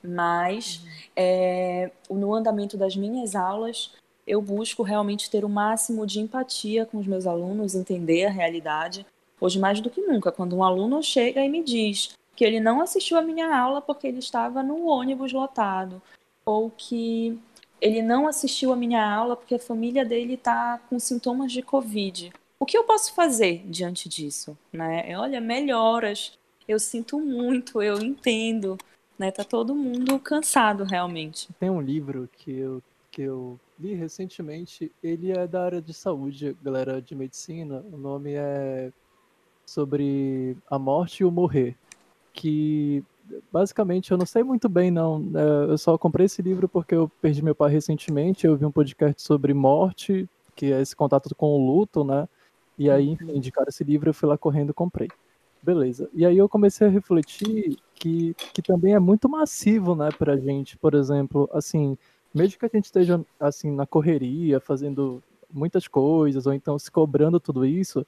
[0.00, 0.80] Mas
[1.16, 3.92] é, no andamento das minhas aulas,
[4.24, 9.04] eu busco realmente ter o máximo de empatia com os meus alunos, entender a realidade.
[9.40, 12.80] Hoje, mais do que nunca, quando um aluno chega e me diz: que ele não
[12.80, 16.00] assistiu a minha aula porque ele estava no ônibus lotado,
[16.44, 17.36] ou que
[17.80, 22.32] ele não assistiu a minha aula porque a família dele está com sintomas de Covid.
[22.60, 24.56] O que eu posso fazer diante disso?
[24.70, 25.16] Né?
[25.16, 28.76] Olha, melhoras, eu sinto muito, eu entendo.
[29.18, 29.30] Né?
[29.30, 31.48] Tá todo mundo cansado realmente.
[31.58, 36.54] Tem um livro que eu, que eu li recentemente, ele é da área de saúde,
[36.62, 37.82] galera de medicina.
[37.90, 38.92] O nome é
[39.64, 41.76] sobre a morte e o morrer
[42.32, 43.02] que
[43.52, 45.24] basicamente eu não sei muito bem não.
[45.34, 48.46] É, eu só comprei esse livro porque eu perdi meu pai recentemente.
[48.46, 52.28] Eu vi um podcast sobre morte, que é esse contato com o luto, né?
[52.80, 53.36] E aí, enfim, uhum.
[53.36, 55.08] indicaram esse livro, eu fui lá correndo e comprei.
[55.62, 56.08] Beleza.
[56.14, 60.78] E aí eu comecei a refletir que, que também é muito massivo, né, pra gente.
[60.78, 61.98] Por exemplo, assim,
[62.34, 67.38] mesmo que a gente esteja, assim, na correria, fazendo muitas coisas, ou então se cobrando
[67.38, 68.06] tudo isso,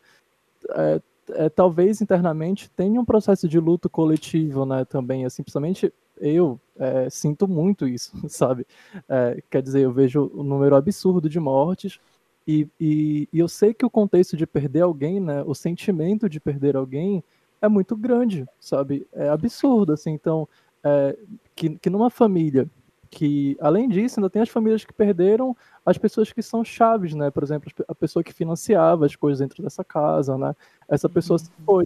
[0.70, 6.58] é, é, talvez internamente tenha um processo de luto coletivo, né, também, assim, principalmente eu
[6.78, 8.66] é, sinto muito isso, sabe?
[9.06, 12.00] É, quer dizer, eu vejo o um número absurdo de mortes
[12.46, 16.40] e, e, e, eu sei que o contexto de perder alguém, né, o sentimento de
[16.40, 17.22] perder alguém
[17.61, 19.07] é muito grande, sabe?
[19.12, 20.48] É absurdo, assim, então,
[20.83, 21.16] é,
[21.55, 22.68] que, que numa família
[23.12, 27.31] que, além disso, ainda tem as famílias que perderam as pessoas que são chaves, né?
[27.31, 30.57] Por exemplo, a pessoa que financiava as coisas dentro dessa casa, né?
[30.88, 31.64] Essa pessoa se uhum.
[31.66, 31.85] foi.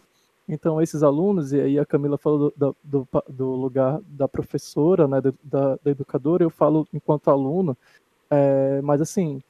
[0.48, 5.20] Então, esses alunos, e aí a Camila falou do, do, do lugar da professora, né,
[5.20, 5.32] da,
[5.82, 7.76] da, educadora, eu falo enquanto aluno,
[8.30, 9.42] é, mas assim,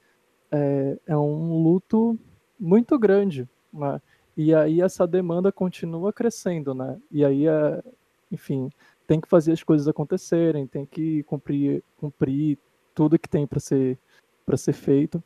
[0.51, 2.19] é, é, um luto
[2.59, 4.01] muito grande, né?
[4.37, 6.99] E aí essa demanda continua crescendo, né?
[7.11, 7.83] E aí, é,
[8.31, 8.71] enfim,
[9.07, 12.59] tem que fazer as coisas acontecerem, tem que cumprir, cumprir
[12.95, 13.99] tudo que tem para ser
[14.45, 15.23] para ser feito.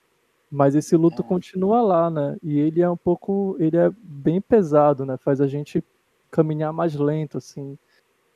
[0.50, 1.24] Mas esse luto é.
[1.24, 2.36] continua lá, né?
[2.42, 5.16] E ele é um pouco, ele é bem pesado, né?
[5.18, 5.84] Faz a gente
[6.30, 7.78] caminhar mais lento, assim.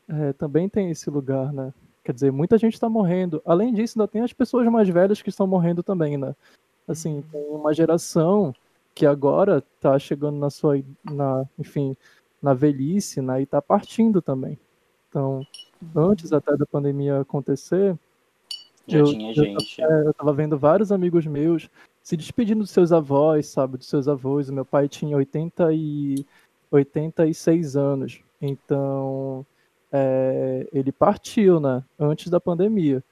[0.08, 1.72] É, também tem esse lugar, né?
[2.04, 3.42] Quer dizer, muita gente está morrendo.
[3.44, 6.36] Além disso, ainda tem as pessoas mais velhas que estão morrendo também, né?
[6.86, 8.54] Assim, tem uma geração
[8.94, 11.96] que agora está chegando na sua, na, enfim,
[12.40, 13.40] na velhice, né?
[13.40, 14.58] E está partindo também.
[15.08, 15.46] Então,
[15.96, 17.98] antes até da pandemia acontecer,
[18.86, 19.80] já eu, tinha gente.
[19.80, 21.68] Eu, é, eu tava vendo vários amigos meus
[22.02, 23.78] se despedindo dos seus avós, sabe?
[23.78, 24.48] Dos seus avós.
[24.48, 26.26] O meu pai tinha 80 e
[26.70, 28.20] 86 anos.
[28.40, 29.44] Então,
[29.90, 31.82] é, ele partiu, né?
[31.98, 33.02] Antes da pandemia.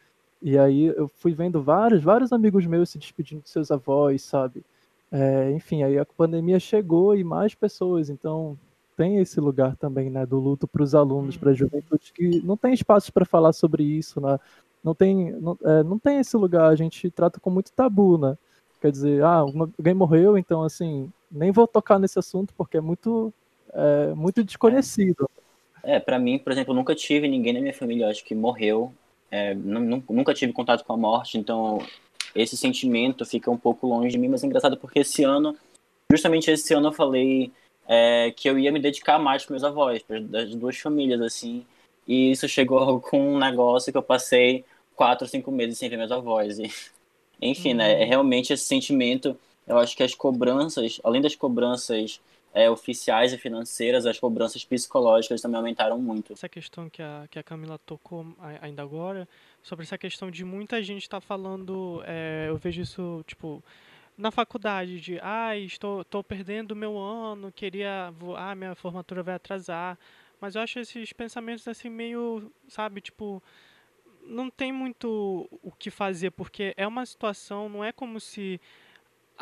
[0.43, 4.65] E aí eu fui vendo vários, vários amigos meus se despedindo dos seus avós, sabe?
[5.11, 8.11] É, enfim, aí a pandemia chegou e mais pessoas.
[8.11, 8.59] Então,
[8.97, 11.57] tem esse lugar também, né, do luto para os alunos, para a uhum.
[11.57, 14.39] juventude, que não tem espaço para falar sobre isso, né?
[14.83, 18.37] não tem, não, é, não tem esse lugar, a gente trata com muito tabu, né?
[18.81, 19.45] Quer dizer, ah,
[19.79, 23.33] alguém morreu, então assim, nem vou tocar nesse assunto porque é muito,
[23.73, 25.31] é, muito desconhecido.
[25.85, 28.93] É, para mim, por exemplo, nunca tive ninguém na minha família, acho que morreu.
[29.33, 31.79] É, nunca tive contato com a morte, então
[32.35, 35.57] esse sentimento fica um pouco longe de mim, mas é engraçado porque esse ano,
[36.11, 37.51] justamente esse ano eu falei
[37.89, 41.65] é, que eu ia me dedicar mais para meus avós, para as duas famílias, assim,
[42.07, 46.13] e isso chegou com um negócio que eu passei quatro, cinco meses sem ver meus
[46.13, 46.59] avós.
[46.59, 46.71] E,
[47.41, 47.77] enfim, uhum.
[47.77, 49.35] né, é realmente esse sentimento,
[49.67, 52.21] eu acho que as cobranças, além das cobranças
[52.55, 56.33] é, oficiais e financeiras, as cobranças psicológicas também aumentaram muito.
[56.33, 58.27] Essa questão que a, que a Camila tocou
[58.61, 59.29] ainda agora,
[59.63, 63.63] sobre essa questão de muita gente estar tá falando, é, eu vejo isso, tipo,
[64.17, 69.99] na faculdade, de, ah, estou, estou perdendo meu ano, queria, ah, minha formatura vai atrasar,
[70.41, 73.43] mas eu acho esses pensamentos, assim, meio, sabe, tipo,
[74.25, 78.61] não tem muito o que fazer, porque é uma situação, não é como se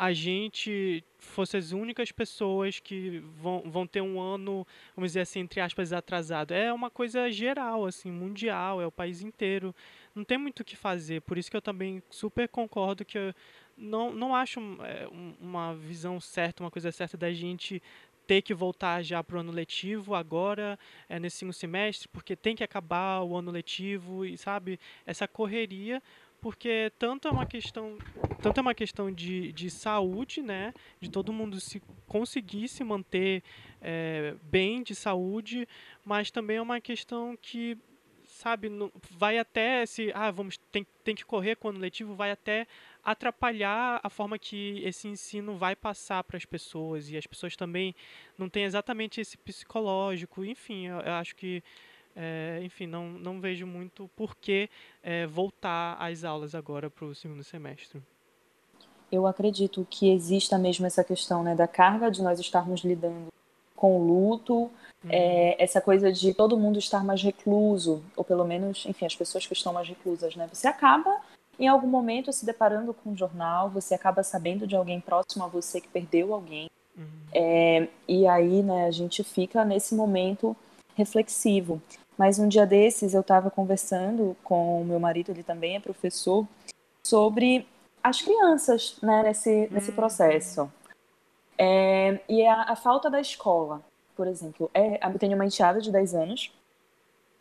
[0.01, 5.41] a gente fosse as únicas pessoas que vão, vão ter um ano, vamos dizer assim,
[5.41, 6.55] entre aspas, atrasado.
[6.55, 9.75] É uma coisa geral, assim, mundial, é o país inteiro.
[10.15, 11.21] Não tem muito o que fazer.
[11.21, 13.31] Por isso que eu também super concordo que eu
[13.77, 15.07] não, não acho é,
[15.39, 17.79] uma visão certa, uma coisa certa da gente
[18.25, 22.55] ter que voltar já para o ano letivo agora, é, nesse segundo semestre, porque tem
[22.55, 26.01] que acabar o ano letivo e, sabe, essa correria
[26.41, 27.97] porque tanto é uma questão,
[28.41, 33.43] tanto é uma questão de, de saúde, né, de todo mundo se conseguir se manter
[33.79, 35.67] é, bem de saúde,
[36.03, 37.77] mas também é uma questão que
[38.25, 38.69] sabe,
[39.11, 42.65] vai até se ah, vamos tem, tem que correr com o ano letivo, vai até
[43.03, 47.09] atrapalhar a forma que esse ensino vai passar para as pessoas.
[47.09, 47.93] E as pessoas também
[48.37, 51.63] não têm exatamente esse psicológico, enfim, eu, eu acho que
[52.15, 54.69] é, enfim, não, não vejo muito por que
[55.01, 58.01] é, voltar às aulas agora para o segundo semestre.
[59.11, 63.27] Eu acredito que exista mesmo essa questão né, da carga de nós estarmos lidando
[63.75, 64.69] com o luto, uhum.
[65.09, 69.47] é, essa coisa de todo mundo estar mais recluso, ou pelo menos, enfim, as pessoas
[69.47, 70.47] que estão mais reclusas, né?
[70.53, 71.19] Você acaba,
[71.59, 75.47] em algum momento, se deparando com um jornal, você acaba sabendo de alguém próximo a
[75.47, 77.05] você que perdeu alguém, uhum.
[77.33, 80.55] é, e aí, né, a gente fica nesse momento
[80.95, 81.81] reflexivo.
[82.21, 86.47] Mas um dia desses eu estava conversando com o meu marido, ele também é professor,
[87.03, 87.67] sobre
[88.03, 89.95] as crianças né, nesse, nesse uhum.
[89.95, 90.71] processo.
[91.57, 93.81] É, e a, a, falta da escola,
[94.15, 94.69] por exemplo.
[94.71, 96.53] É, eu tenho uma enteada de 10 anos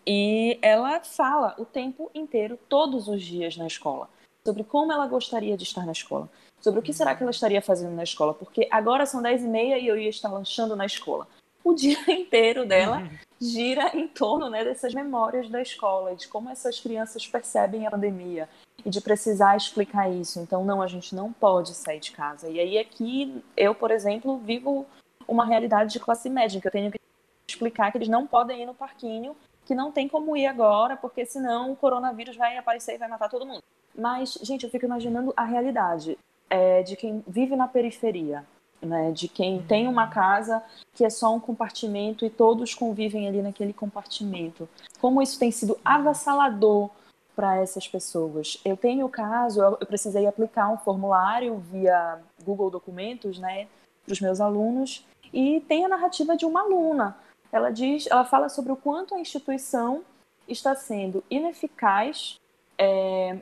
[0.06, 4.08] e ela fala o tempo inteiro, todos os dias na escola,
[4.42, 6.26] sobre como ela gostaria de estar na escola,
[6.58, 9.46] sobre o que será que ela estaria fazendo na escola, porque agora são 10 e
[9.46, 11.28] meia e eu ia estar lanchando na escola
[11.62, 13.06] o dia inteiro dela.
[13.40, 18.48] gira em torno né, dessas memórias da escola, de como essas crianças percebem a pandemia
[18.84, 20.38] e de precisar explicar isso.
[20.40, 22.48] Então, não, a gente não pode sair de casa.
[22.48, 24.86] E aí aqui, eu, por exemplo, vivo
[25.26, 27.00] uma realidade de classe média, que eu tenho que
[27.48, 31.24] explicar que eles não podem ir no parquinho, que não tem como ir agora, porque
[31.24, 33.62] senão o coronavírus vai aparecer e vai matar todo mundo.
[33.96, 38.44] Mas, gente, eu fico imaginando a realidade é, de quem vive na periferia,
[38.82, 40.62] né, de quem tem uma casa
[40.94, 44.68] que é só um compartimento e todos convivem ali naquele compartimento.
[45.00, 46.90] Como isso tem sido avassalador
[47.34, 48.60] para essas pessoas.
[48.64, 53.66] Eu tenho o caso, eu, precisei aplicar um formulário via Google Documentos, né,
[54.04, 57.16] para os meus alunos e tem a narrativa de uma aluna.
[57.52, 60.02] Ela diz, ela fala sobre o quanto a instituição
[60.48, 62.36] está sendo ineficaz
[62.76, 63.38] é,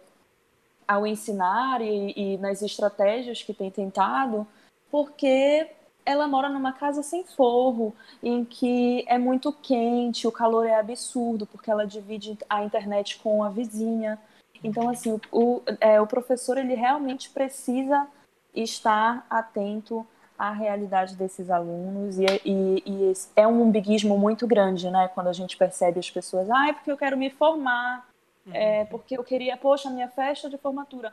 [0.87, 4.47] ao ensinar e, e nas estratégias que tem tentado
[4.91, 5.69] porque
[6.05, 11.47] ela mora numa casa sem forro, em que é muito quente, o calor é absurdo,
[11.47, 14.19] porque ela divide a internet com a vizinha.
[14.65, 18.07] Então, assim, o, é, o professor ele realmente precisa
[18.55, 20.07] estar atento
[20.39, 25.09] à realidade desses alunos e, e, e é um umbiguismo muito grande, né?
[25.09, 28.09] Quando a gente percebe as pessoas, ah, é porque eu quero me formar,
[28.53, 31.13] é porque eu queria, poxa, minha festa de formatura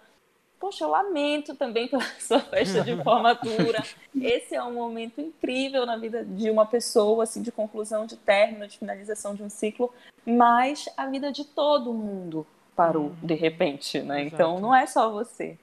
[0.59, 3.83] poxa, eu lamento também pela sua festa de formatura.
[4.19, 8.67] Esse é um momento incrível na vida de uma pessoa, assim, de conclusão de término,
[8.67, 9.93] de finalização de um ciclo,
[10.25, 13.15] mas a vida de todo mundo parou uhum.
[13.23, 14.21] de repente, né?
[14.21, 14.36] Exato.
[14.36, 15.57] Então não é só você.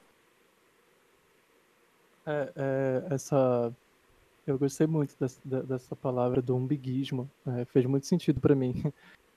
[2.24, 3.72] É, é, essa
[4.46, 8.82] eu gostei muito dessa, dessa palavra do umbiguismo, é, fez muito sentido para mim.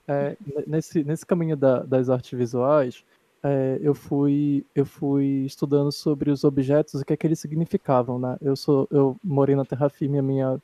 [0.08, 3.04] É, nesse, nesse caminho da, das artes visuais,
[3.46, 8.18] é, eu fui eu fui estudando sobre os objetos o que é que eles significavam,
[8.18, 8.38] né?
[8.42, 10.60] Eu sou eu morei na terra firme a minha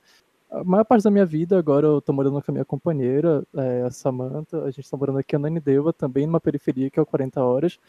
[0.50, 3.84] a maior parte da minha vida, agora eu tô morando com a minha companheira, é,
[3.84, 7.06] a Samantha, a gente tá morando aqui na Nideva, também numa periferia que é o
[7.06, 7.80] 40 horas.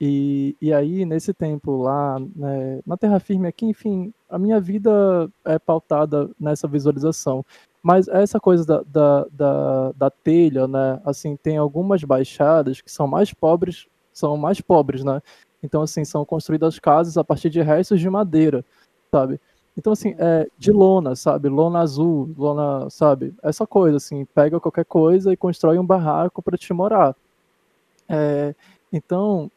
[0.00, 5.28] E, e aí, nesse tempo lá, né, na Terra Firme aqui, enfim, a minha vida
[5.44, 7.44] é pautada nessa visualização.
[7.82, 13.08] Mas essa coisa da, da, da, da, telha, né, assim, tem algumas baixadas que são
[13.08, 13.86] mais pobres,
[14.18, 15.22] são mais pobres, né?
[15.62, 18.64] Então, assim, são construídas casas a partir de restos de madeira,
[19.10, 19.40] sabe?
[19.76, 21.48] Então, assim, é de lona, sabe?
[21.48, 23.32] Lona azul, lona, sabe?
[23.42, 27.14] Essa coisa, assim, pega qualquer coisa e constrói um barraco para te morar.
[28.08, 28.54] É,
[28.92, 29.50] então,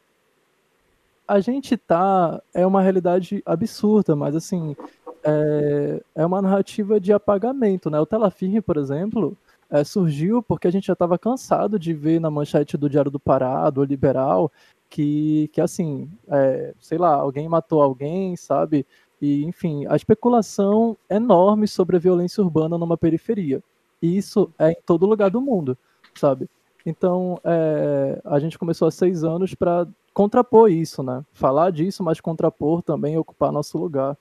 [1.27, 2.41] a gente tá.
[2.53, 4.75] É uma realidade absurda, mas assim.
[5.23, 7.99] É, é uma narrativa de apagamento, né?
[7.99, 9.37] O Telafirme, por exemplo,
[9.71, 13.19] é, surgiu porque a gente já estava cansado de ver na manchete do Diário do
[13.19, 14.51] Pará, do Liberal,
[14.89, 18.85] que, que assim, é, sei lá, alguém matou alguém, sabe?
[19.21, 23.63] E, enfim, a especulação enorme sobre a violência urbana numa periferia.
[24.01, 25.77] E isso é em todo lugar do mundo,
[26.15, 26.49] sabe?
[26.85, 31.23] Então, é, a gente começou há seis anos para contrapor isso, né?
[31.31, 34.17] Falar disso, mas contrapor também ocupar nosso lugar.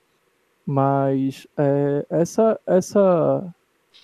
[0.65, 3.53] Mas é, essa essa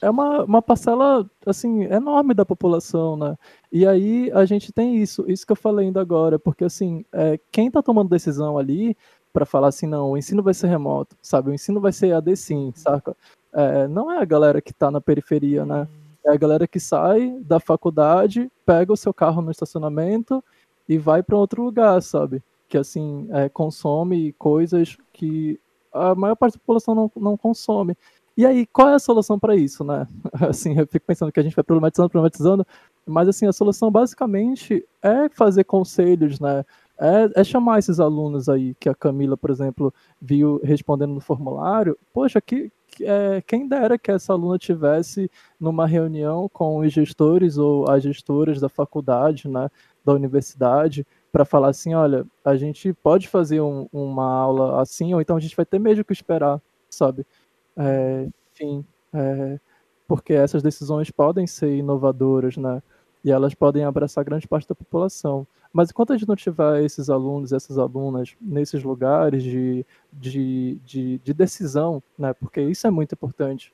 [0.01, 3.35] é uma, uma parcela assim enorme da população, né?
[3.71, 7.39] E aí a gente tem isso, isso que eu falei ainda agora, porque assim, é,
[7.51, 8.95] quem está tomando decisão ali
[9.33, 11.49] para falar assim, não, o ensino vai ser remoto, sabe?
[11.49, 13.15] O ensino vai ser AD sim, saca?
[13.53, 15.87] É, não é a galera que está na periferia, né?
[16.25, 20.43] É a galera que sai da faculdade, pega o seu carro no estacionamento
[20.87, 22.43] e vai para outro lugar, sabe?
[22.67, 25.59] Que assim, é, consome coisas que
[25.93, 27.95] a maior parte da população não, não consome.
[28.37, 30.07] E aí, qual é a solução para isso, né?
[30.47, 32.67] Assim, eu fico pensando que a gente vai problematizando, problematizando,
[33.03, 36.63] mas assim, a solução basicamente é fazer conselhos, né?
[36.99, 41.97] É, é, chamar esses alunos aí, que a Camila, por exemplo, viu respondendo no formulário.
[42.13, 42.71] Poxa, que,
[43.01, 48.59] é, quem dera que essa aluna tivesse numa reunião com os gestores ou as gestoras
[48.59, 49.69] da faculdade, né,
[50.05, 55.21] da universidade, para falar assim, olha, a gente pode fazer um, uma aula assim, ou
[55.21, 57.25] então a gente vai ter mesmo que esperar, sabe?
[57.77, 59.59] É, enfim, é,
[60.07, 62.81] porque essas decisões podem ser inovadoras, né?
[63.23, 65.45] E elas podem abraçar grande parte da população.
[65.73, 71.17] Mas enquanto a gente não tiver esses alunos, essas alunas nesses lugares de, de, de,
[71.19, 73.73] de decisão, né, porque isso é muito importante,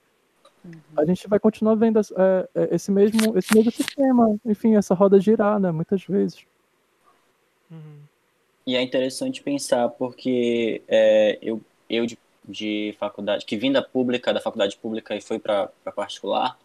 [0.66, 0.72] uhum.
[0.97, 5.20] a gente vai continuar vendo é, é, esse, mesmo, esse mesmo sistema, enfim, essa roda
[5.20, 6.45] girar, né, muitas vezes.
[7.70, 7.99] Uhum.
[8.66, 12.18] E é interessante pensar, porque é, eu, eu de,
[12.48, 16.58] de faculdade, que vim da pública, da faculdade pública e foi para particular,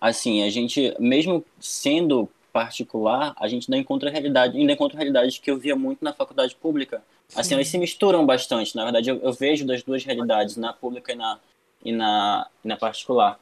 [0.00, 5.50] assim, a gente, mesmo sendo particular, a gente ainda encontra realidade, ainda encontra realidades que
[5.50, 7.02] eu via muito na faculdade pública.
[7.28, 7.40] Sim.
[7.40, 8.74] Assim, elas se misturam bastante.
[8.74, 11.38] Na verdade, eu, eu, vejo das duas realidades, na pública e na,
[11.84, 13.38] e na, e na particular.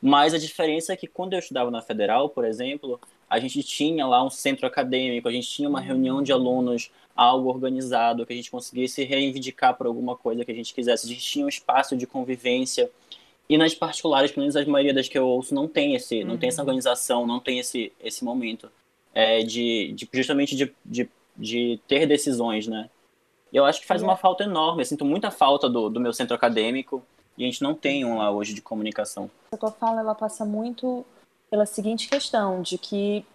[0.00, 3.00] Mas a diferença é que quando eu estudava na federal, por exemplo,
[3.30, 7.48] a gente tinha lá um centro acadêmico, a gente tinha uma reunião de alunos, algo
[7.48, 11.06] organizado, que a gente conseguisse reivindicar por alguma coisa que a gente quisesse.
[11.06, 12.90] A gente tinha um espaço de convivência
[13.48, 16.28] e nas particulares, pelo menos a maioria das que eu ouço, não tem esse, uhum.
[16.28, 16.68] não tem essa uhum.
[16.68, 18.70] organização, não tem esse, esse momento
[19.14, 22.88] é, de, de justamente de, de, de ter decisões, né?
[23.52, 24.80] Eu acho que faz uma falta enorme.
[24.80, 27.02] Eu sinto muita falta do, do meu centro acadêmico
[27.36, 29.30] e a gente não tem um lá hoje de comunicação.
[29.52, 31.04] A tua fala ela passa muito
[31.50, 33.26] pela seguinte questão de que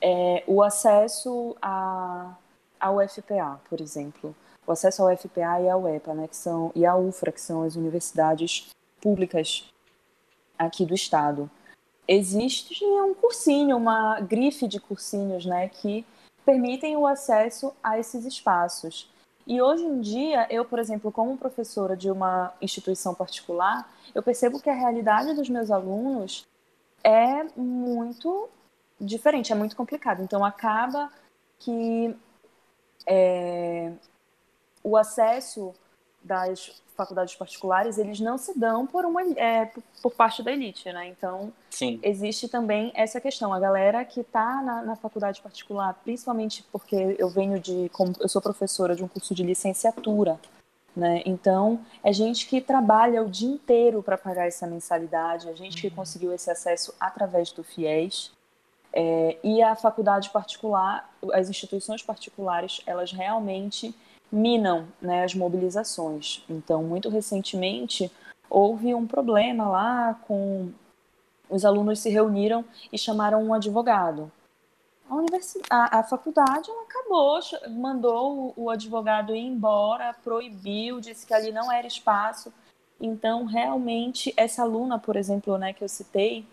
[0.00, 2.34] é, o acesso a,
[2.82, 4.34] ao FPA, por exemplo,
[4.66, 7.62] o acesso ao FPA e ao EPA, né, que são e à UFRA, que são
[7.62, 8.68] as universidades
[9.00, 9.70] públicas
[10.58, 11.48] aqui do estado.
[12.06, 16.04] Existe um cursinho, uma grife de cursinhos, né, que
[16.44, 19.08] permitem o acesso a esses espaços.
[19.46, 24.60] E hoje em dia, eu, por exemplo, como professora de uma instituição particular, eu percebo
[24.60, 26.46] que a realidade dos meus alunos
[27.02, 28.48] é muito
[29.00, 30.22] diferente, é muito complicado.
[30.22, 31.10] Então, acaba
[31.58, 32.16] que
[33.06, 33.92] é,
[34.82, 35.74] o acesso
[36.22, 41.08] das faculdades particulares, eles não se dão por uma é, por parte da elite, né?
[41.08, 41.98] Então, Sim.
[42.02, 43.52] existe também essa questão.
[43.52, 48.28] A galera que está na, na, faculdade particular, principalmente porque eu venho de, como eu
[48.28, 50.38] sou professora de um curso de licenciatura,
[50.94, 51.22] né?
[51.24, 55.90] Então, é gente que trabalha o dia inteiro para pagar essa mensalidade, a gente uhum.
[55.90, 58.30] que conseguiu esse acesso através do FIES.
[58.92, 63.94] É, e a faculdade particular, as instituições particulares, elas realmente
[64.30, 66.44] minam né, as mobilizações.
[66.48, 68.10] Então, muito recentemente,
[68.48, 70.70] houve um problema lá com.
[71.48, 74.32] Os alunos se reuniram e chamaram um advogado.
[75.68, 77.38] A, a, a faculdade acabou,
[77.68, 82.50] mandou o, o advogado ir embora, proibiu, disse que ali não era espaço.
[82.98, 86.46] Então, realmente, essa aluna, por exemplo, né, que eu citei,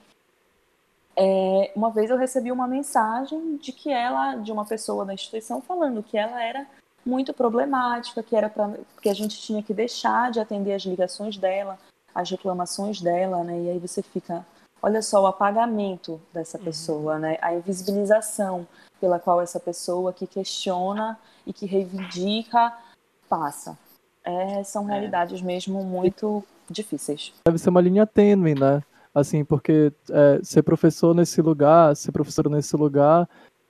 [1.15, 5.61] é, uma vez eu recebi uma mensagem de que ela, de uma pessoa da instituição,
[5.61, 6.65] falando que ela era
[7.05, 11.37] muito problemática, que era pra, que a gente tinha que deixar de atender as ligações
[11.37, 11.77] dela,
[12.13, 13.59] as reclamações dela, né?
[13.61, 14.45] E aí você fica,
[14.81, 16.63] olha só o apagamento dessa uhum.
[16.63, 17.37] pessoa, né?
[17.41, 18.67] A invisibilização
[18.99, 22.73] pela qual essa pessoa que questiona e que reivindica
[23.27, 23.77] passa.
[24.23, 24.93] É, são é.
[24.93, 27.33] realidades mesmo muito difíceis.
[27.47, 28.83] Deve ser uma linha tênue, né?
[29.13, 33.27] Assim, porque é, ser professor nesse lugar, ser professor nesse lugar,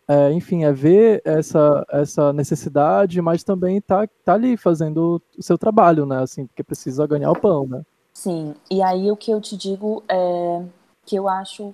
[0.07, 5.57] é, enfim, é ver essa, essa necessidade, mas também tá, tá ali fazendo o seu
[5.57, 6.21] trabalho, né?
[6.21, 7.83] Assim, porque precisa ganhar o pão, né?
[8.11, 10.63] Sim, e aí o que eu te digo é
[11.05, 11.73] que eu acho,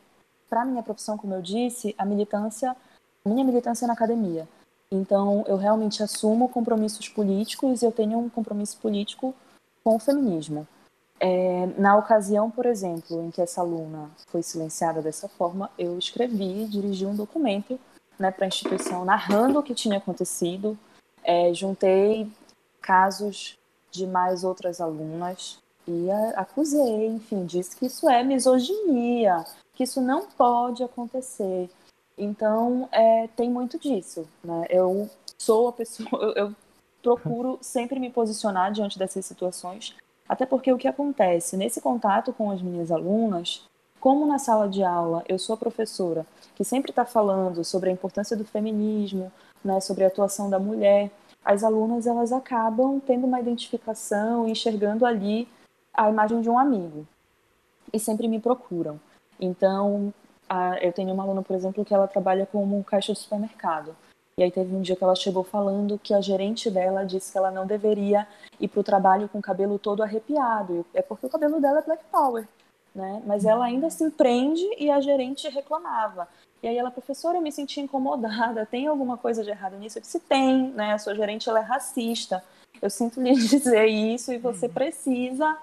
[0.49, 2.75] para minha profissão, como eu disse, a militância,
[3.25, 4.47] minha militância é na academia.
[4.91, 9.33] Então, eu realmente assumo compromissos políticos e eu tenho um compromisso político
[9.83, 10.67] com o feminismo.
[11.19, 16.65] É, na ocasião, por exemplo, em que essa aluna foi silenciada dessa forma, eu escrevi,
[16.65, 17.79] dirigi um documento
[18.19, 20.77] né, para a instituição narrando o que tinha acontecido,
[21.23, 22.29] é, juntei
[22.81, 23.57] casos
[23.91, 30.01] de mais outras alunas e a, acusei, enfim, disse que isso é misoginia, que isso
[30.01, 31.69] não pode acontecer.
[32.17, 34.65] Então, é, tem muito disso, né?
[34.69, 36.55] Eu sou a pessoa, eu, eu
[37.01, 39.95] procuro sempre me posicionar diante dessas situações,
[40.27, 43.63] até porque o que acontece nesse contato com as minhas alunas,
[43.99, 47.93] como na sala de aula eu sou a professora que sempre está falando sobre a
[47.93, 49.31] importância do feminismo,
[49.63, 51.11] né, sobre a atuação da mulher,
[51.43, 55.47] as alunas elas acabam tendo uma identificação enxergando ali
[55.93, 57.05] a imagem de um amigo
[57.93, 58.99] e sempre me procuram.
[59.39, 60.13] Então,
[60.49, 63.95] a, eu tenho uma aluna, por exemplo, que ela trabalha como caixa de supermercado.
[64.37, 67.37] E aí teve um dia que ela chegou falando que a gerente dela disse que
[67.37, 68.27] ela não deveria
[68.59, 70.85] ir para o trabalho com o cabelo todo arrepiado.
[70.93, 72.45] É porque o cabelo dela é Black Power,
[72.93, 73.23] né?
[73.25, 76.27] Mas ela ainda se empreende e a gerente reclamava.
[76.61, 79.99] E aí ela, professora, eu me senti incomodada, tem alguma coisa de errado nisso?
[79.99, 80.91] Eu disse, tem, né?
[80.91, 82.43] A sua gerente, ela é racista.
[82.81, 84.73] Eu sinto lhe dizer isso e você uhum.
[84.73, 85.57] precisa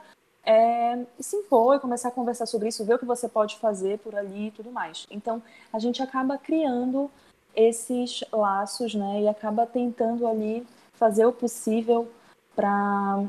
[0.46, 3.98] é, se impor e começar a conversar sobre isso, ver o que você pode fazer
[3.98, 5.06] por ali e tudo mais.
[5.10, 7.10] Então, a gente acaba criando
[7.54, 9.22] esses laços, né?
[9.22, 12.10] E acaba tentando ali fazer o possível
[12.54, 13.24] para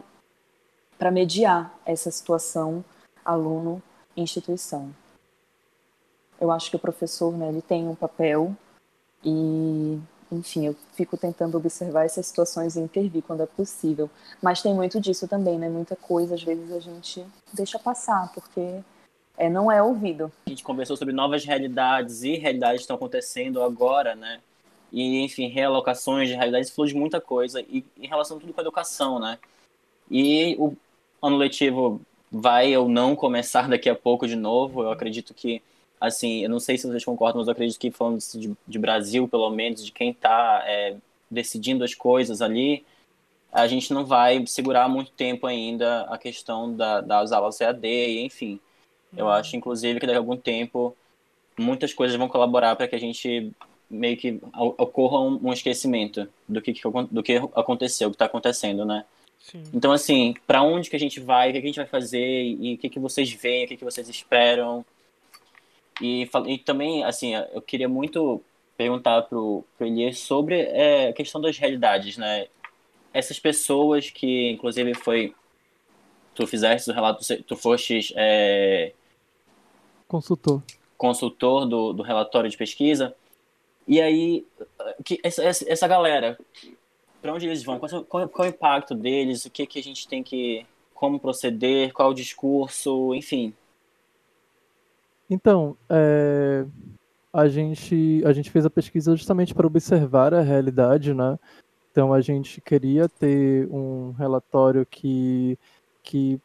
[0.97, 2.85] para mediar essa situação
[3.25, 4.93] aluno-instituição.
[6.39, 8.55] Eu acho que o professor, né, ele tem um papel
[9.23, 9.99] e
[10.31, 14.09] enfim, eu fico tentando observar essas situações e intervir quando é possível.
[14.41, 15.69] Mas tem muito disso também, né?
[15.69, 18.81] Muita coisa, às vezes, a gente deixa passar, porque
[19.37, 20.31] é, não é ouvido.
[20.45, 24.39] A gente conversou sobre novas realidades e realidades que estão acontecendo agora, né?
[24.91, 28.61] E, enfim, realocações de realidades, falou de muita coisa, e em relação a tudo com
[28.61, 29.39] a educação, né?
[30.09, 30.75] E o
[31.21, 31.99] ano letivo
[32.31, 35.61] vai ou não começar daqui a pouco de novo, eu acredito que
[36.03, 39.25] assim, eu não sei se vocês concordam, mas eu acredito que falando de, de Brasil,
[39.25, 40.97] pelo menos, de quem está é,
[41.31, 42.85] decidindo as coisas ali,
[43.49, 48.59] a gente não vai segurar muito tempo ainda a questão da, das aulas EAD, enfim.
[49.15, 50.95] Eu acho, inclusive, que daqui a algum tempo
[51.57, 53.51] muitas coisas vão colaborar para que a gente
[53.89, 56.73] meio que ocorra um, um esquecimento do que,
[57.11, 59.05] do que aconteceu, o que está acontecendo, né?
[59.39, 59.61] Sim.
[59.73, 62.43] Então, assim, para onde que a gente vai, o que, que a gente vai fazer
[62.43, 64.83] e o que, que vocês veem, o que, que vocês esperam
[66.01, 68.41] e, e também, assim, eu queria muito
[68.75, 72.47] perguntar pro, pro Elias sobre é, a questão das realidades, né?
[73.13, 75.35] Essas pessoas que, inclusive, foi...
[76.33, 78.11] Tu fizeste o relato, tu fostes...
[78.15, 78.93] É,
[80.13, 80.61] consultor.
[80.97, 83.15] Consultor do, do relatório de pesquisa.
[83.87, 84.45] E aí,
[85.03, 86.37] que, essa, essa galera,
[87.21, 87.79] para onde eles vão?
[87.79, 89.45] Qual, qual, qual, é o impacto deles?
[89.45, 90.65] O que, que a gente tem que...
[90.93, 91.91] Como proceder?
[91.91, 93.13] Qual o discurso?
[93.13, 93.53] Enfim,
[95.29, 96.65] então, é,
[97.33, 101.39] a, gente, a gente fez a pesquisa justamente para observar a realidade, né?
[101.91, 105.57] Então a gente queria ter um relatório que,
[106.01, 106.39] que,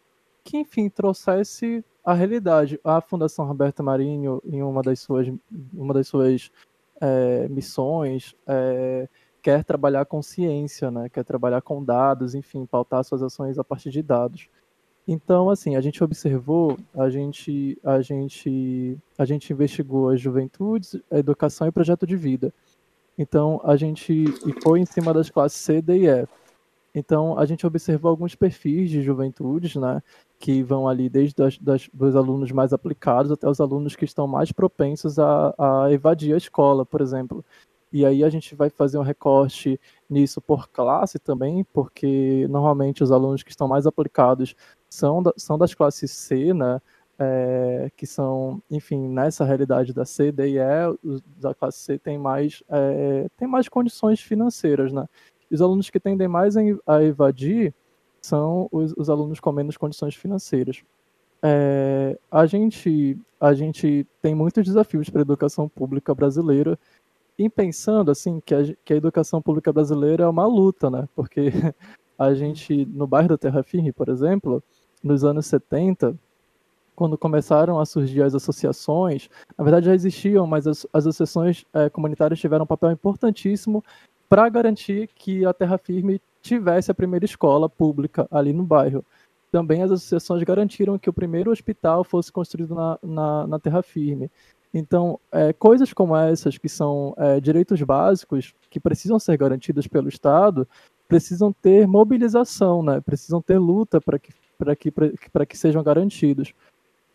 [0.44, 2.80] que enfim, trouxesse a realidade.
[2.82, 5.30] A Fundação Roberta Marinho, em uma das suas,
[5.74, 6.50] uma das suas
[6.98, 9.06] é, missões, é,
[9.42, 11.10] quer trabalhar com ciência, né?
[11.10, 14.48] quer trabalhar com dados, enfim, pautar suas ações a partir de dados.
[15.06, 21.18] Então, assim, a gente observou, a gente, a gente, a gente investigou as juventudes, a
[21.18, 22.54] educação e projeto de vida.
[23.18, 26.26] Então, a gente e foi em cima das classes C, D e E.
[26.94, 30.02] Então, a gente observou alguns perfis de juventudes, né,
[30.38, 34.26] que vão ali desde das, das, dos alunos mais aplicados até os alunos que estão
[34.26, 37.44] mais propensos a, a evadir a escola, por exemplo.
[37.92, 43.10] E aí a gente vai fazer um recorte nisso por classe também, porque normalmente os
[43.10, 44.54] alunos que estão mais aplicados
[44.90, 46.80] são, da, são das classes C, né?
[47.18, 52.16] é, que são, enfim, nessa realidade da C, D e E, da classe C tem
[52.16, 55.06] mais, é, tem mais condições financeiras, né?
[55.50, 56.54] Os alunos que tendem mais
[56.86, 57.74] a evadir
[58.20, 60.82] são os, os alunos com menos condições financeiras.
[61.42, 66.78] É, a, gente, a gente tem muitos desafios para a educação pública brasileira,
[67.38, 71.08] e pensando assim que a, que a educação pública brasileira é uma luta, né?
[71.14, 71.52] Porque
[72.18, 74.62] a gente, no bairro da Terra Firme, por exemplo,
[75.02, 76.16] nos anos 70,
[76.96, 81.88] quando começaram a surgir as associações, na verdade já existiam, mas as, as associações é,
[81.88, 83.84] comunitárias tiveram um papel importantíssimo
[84.28, 89.04] para garantir que a Terra Firme tivesse a primeira escola pública ali no bairro.
[89.50, 94.30] Também as associações garantiram que o primeiro hospital fosse construído na, na, na terra firme.
[94.72, 100.08] Então, é, coisas como essas, que são é, direitos básicos, que precisam ser garantidos pelo
[100.08, 100.68] Estado,
[101.08, 103.00] precisam ter mobilização, né?
[103.00, 104.32] precisam ter luta para que,
[104.90, 106.52] que, que sejam garantidos.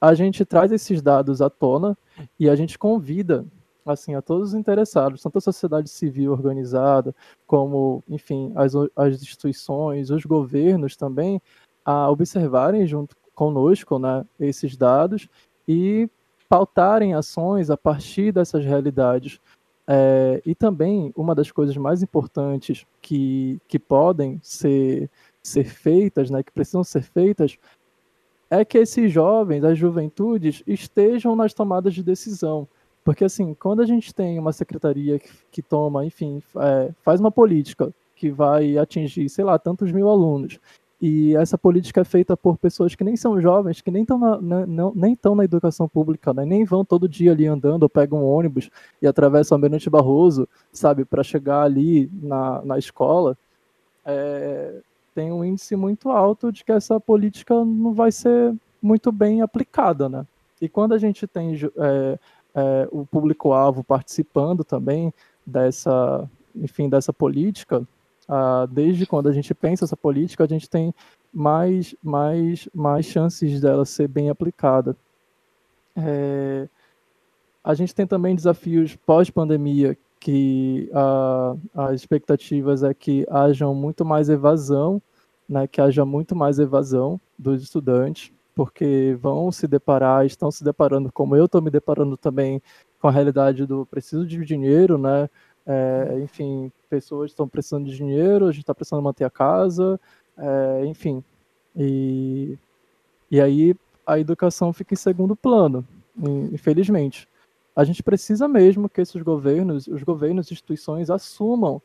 [0.01, 1.95] A gente traz esses dados à tona
[2.39, 3.45] e a gente convida
[3.85, 7.13] assim a todos os interessados, tanto a sociedade civil organizada,
[7.45, 11.41] como, enfim, as, as instituições, os governos também,
[11.85, 15.27] a observarem junto conosco né, esses dados
[15.67, 16.09] e
[16.47, 19.39] pautarem ações a partir dessas realidades.
[19.85, 25.09] É, e também uma das coisas mais importantes que, que podem ser,
[25.41, 27.57] ser feitas, né, que precisam ser feitas,
[28.49, 32.67] é que esses jovens, as juventudes, estejam nas tomadas de decisão.
[33.03, 37.31] Porque, assim, quando a gente tem uma secretaria que, que toma, enfim, é, faz uma
[37.31, 40.59] política que vai atingir, sei lá, tantos mil alunos,
[41.05, 44.39] e essa política é feita por pessoas que nem são jovens, que nem estão na,
[44.39, 46.45] na, na educação pública, né?
[46.45, 48.69] nem vão todo dia ali andando, ou pegam um ônibus
[49.01, 53.37] e atravessam o Almirante Barroso, sabe, para chegar ali na, na escola.
[54.05, 54.79] É,
[55.13, 60.07] tem um índice muito alto de que essa política não vai ser muito bem aplicada,
[60.07, 60.25] né?
[60.61, 62.19] E quando a gente tem é,
[62.55, 65.13] é, o público-alvo participando também
[65.45, 67.85] dessa, enfim, dessa política,
[68.27, 70.93] ah, desde quando a gente pensa essa política, a gente tem
[71.33, 74.95] mais, mais, mais chances dela ser bem aplicada.
[75.95, 76.67] É,
[77.63, 84.29] a gente tem também desafios pós-pandemia, que ah, as expectativas é que hajam muito mais
[84.29, 85.01] evasão,
[85.47, 91.11] né, que haja muito mais evasão dos estudantes, porque vão se deparar, estão se deparando,
[91.11, 92.61] como eu estou me deparando também
[92.99, 95.29] com a realidade do preciso de dinheiro, né?
[95.65, 99.99] É, enfim, pessoas estão precisando de dinheiro, a gente está precisando manter a casa,
[100.37, 101.23] é, enfim.
[101.75, 102.57] E,
[103.31, 103.75] e aí
[104.05, 105.85] a educação fica em segundo plano,
[106.51, 107.27] infelizmente.
[107.75, 111.81] A gente precisa mesmo que esses governos, os governos e instituições assumam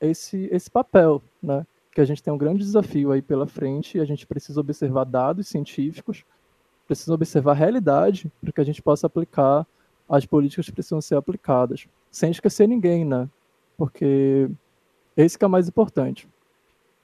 [0.00, 1.66] esse, esse papel, né?
[1.92, 5.48] Que a gente tem um grande desafio aí pela frente a gente precisa observar dados
[5.48, 6.24] científicos,
[6.86, 9.66] precisa observar a realidade para que a gente possa aplicar
[10.08, 13.28] as políticas que precisam ser aplicadas, sem esquecer ninguém, né?
[13.76, 14.50] Porque
[15.16, 16.28] esse que é o mais importante.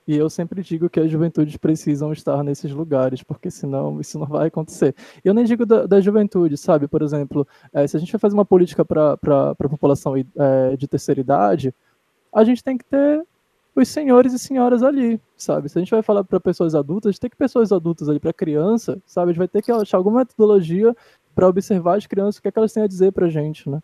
[0.07, 4.27] E eu sempre digo que as juventudes precisam estar nesses lugares, porque senão isso não
[4.27, 4.95] vai acontecer.
[5.23, 6.89] Eu nem digo da, da juventude, sabe?
[6.89, 10.89] Por exemplo, é, se a gente vai fazer uma política para a população é, de
[10.89, 11.75] terceira idade,
[12.35, 13.23] a gente tem que ter
[13.75, 15.69] os senhores e senhoras ali, sabe?
[15.69, 18.19] Se a gente vai falar para pessoas adultas, a gente tem que pessoas adultas ali
[18.19, 19.31] para criança, sabe?
[19.31, 20.97] A gente vai ter que achar alguma metodologia
[21.35, 23.69] para observar as crianças, o que, é que elas têm a dizer para a gente,
[23.71, 23.81] né?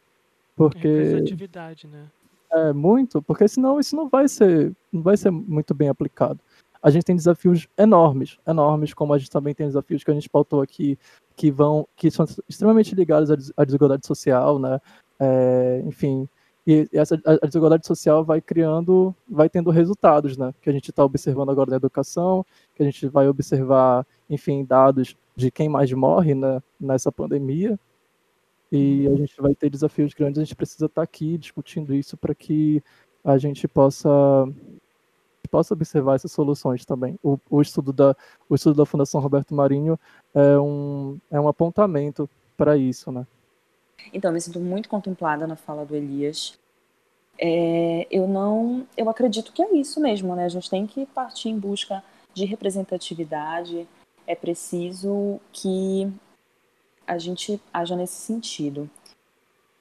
[0.57, 0.89] Porque...
[0.89, 2.07] Representatividade, né?
[2.53, 6.39] É, muito, porque senão isso não vai ser, não vai ser muito bem aplicado.
[6.81, 10.29] A gente tem desafios enormes, enormes, como a gente também tem desafios que a gente
[10.29, 10.99] pautou aqui,
[11.35, 14.81] que vão, que são extremamente ligados à desigualdade social, né?
[15.19, 16.29] É, enfim,
[16.67, 20.55] e essa a desigualdade social vai criando, vai tendo resultados, né?
[20.63, 22.45] Que a gente está observando agora na educação,
[22.75, 27.79] que a gente vai observar, enfim, dados de quem mais morre né, nessa pandemia,
[28.73, 32.17] e a gente vai ter desafios grandes, a gente precisa estar tá aqui discutindo isso
[32.17, 32.83] para que
[33.23, 34.09] a gente possa
[35.51, 37.17] possa observar essas soluções também.
[37.23, 38.17] O, o, estudo da
[38.49, 39.99] o estudo da Fundação Roberto Marinho
[40.35, 43.27] é um é um apontamento para isso, né?
[44.13, 46.59] Então, me sinto muito contemplada na fala do Elias.
[47.39, 50.45] É, eu não, eu acredito que é isso mesmo, né?
[50.45, 53.89] A gente tem que partir em busca de representatividade.
[54.27, 56.11] É preciso que
[57.07, 58.89] a gente haja nesse sentido.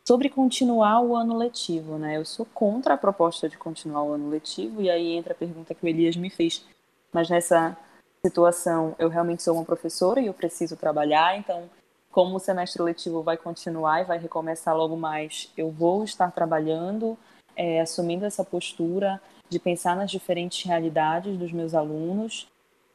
[0.06, 2.18] Sobre continuar o ano letivo, né?
[2.18, 5.74] Eu sou contra a proposta de continuar o ano letivo, e aí entra a pergunta
[5.74, 6.66] que o Elias me fez.
[7.12, 7.78] Mas nessa
[8.26, 11.70] situação, eu realmente sou uma professora e eu preciso trabalhar, então,
[12.14, 17.18] como o semestre letivo vai continuar e vai recomeçar logo mais, eu vou estar trabalhando,
[17.56, 22.48] é, assumindo essa postura de pensar nas diferentes realidades dos meus alunos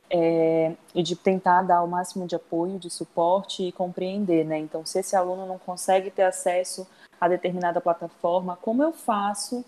[0.08, 4.56] é, e de tentar dar o máximo de apoio, de suporte e compreender, né?
[4.56, 6.86] Então, se esse aluno não consegue ter acesso
[7.20, 9.64] a determinada plataforma, como eu faço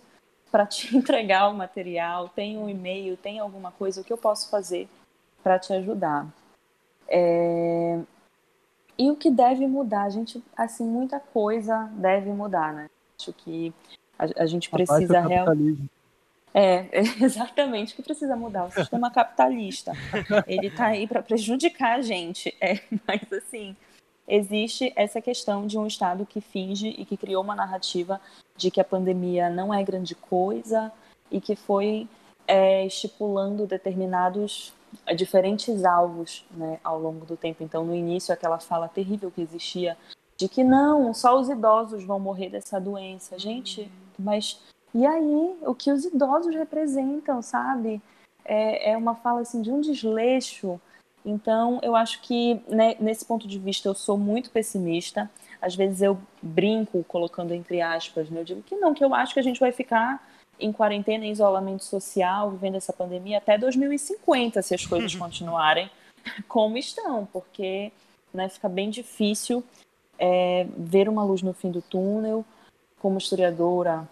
[0.49, 2.29] para te entregar o material?
[2.29, 4.89] Tem um e-mail, tem alguma coisa, o que eu posso fazer
[5.43, 6.29] para te ajudar?
[7.09, 7.99] É...
[9.01, 10.03] E o que deve mudar?
[10.03, 12.91] A gente, assim, muita coisa deve mudar, né?
[13.19, 13.73] Acho que
[14.19, 15.89] a, a gente precisa realmente
[16.53, 16.87] é,
[17.25, 19.93] exatamente, que precisa mudar o sistema capitalista.
[20.47, 22.55] Ele está aí para prejudicar a gente.
[22.61, 22.79] É,
[23.09, 23.75] mas assim,
[24.29, 28.21] existe essa questão de um Estado que finge e que criou uma narrativa
[28.55, 30.93] de que a pandemia não é grande coisa
[31.31, 32.07] e que foi
[32.47, 34.75] é, estipulando determinados
[35.07, 37.63] é, diferentes alvos né, ao longo do tempo.
[37.63, 39.97] Então, no início, aquela fala terrível que existia
[40.37, 43.39] de que não, só os idosos vão morrer dessa doença.
[43.39, 44.59] Gente, mas
[44.95, 48.03] e aí, o que os idosos representam, sabe?
[48.45, 50.81] É, é uma fala assim de um desleixo.
[51.25, 55.31] Então, eu acho que né, nesse ponto de vista eu sou muito pessimista.
[55.61, 58.41] Às vezes eu brinco, colocando entre aspas, né?
[58.41, 60.27] eu digo que não, que eu acho que a gente vai ficar
[60.61, 65.91] em quarentena, em isolamento social, vivendo essa pandemia até 2050, se as coisas continuarem
[66.47, 67.93] como estão, porque
[68.33, 69.65] né, fica bem difícil
[70.19, 72.45] é, ver uma luz no fim do túnel.
[73.01, 74.07] Como historiadora,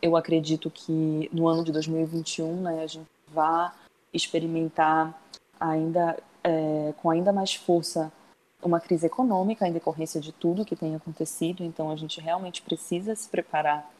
[0.00, 3.70] eu acredito que no ano de 2021 né, a gente vai
[4.12, 5.20] experimentar
[5.58, 8.12] ainda é, com ainda mais força
[8.62, 11.64] uma crise econômica em decorrência de tudo que tem acontecido.
[11.64, 13.90] Então a gente realmente precisa se preparar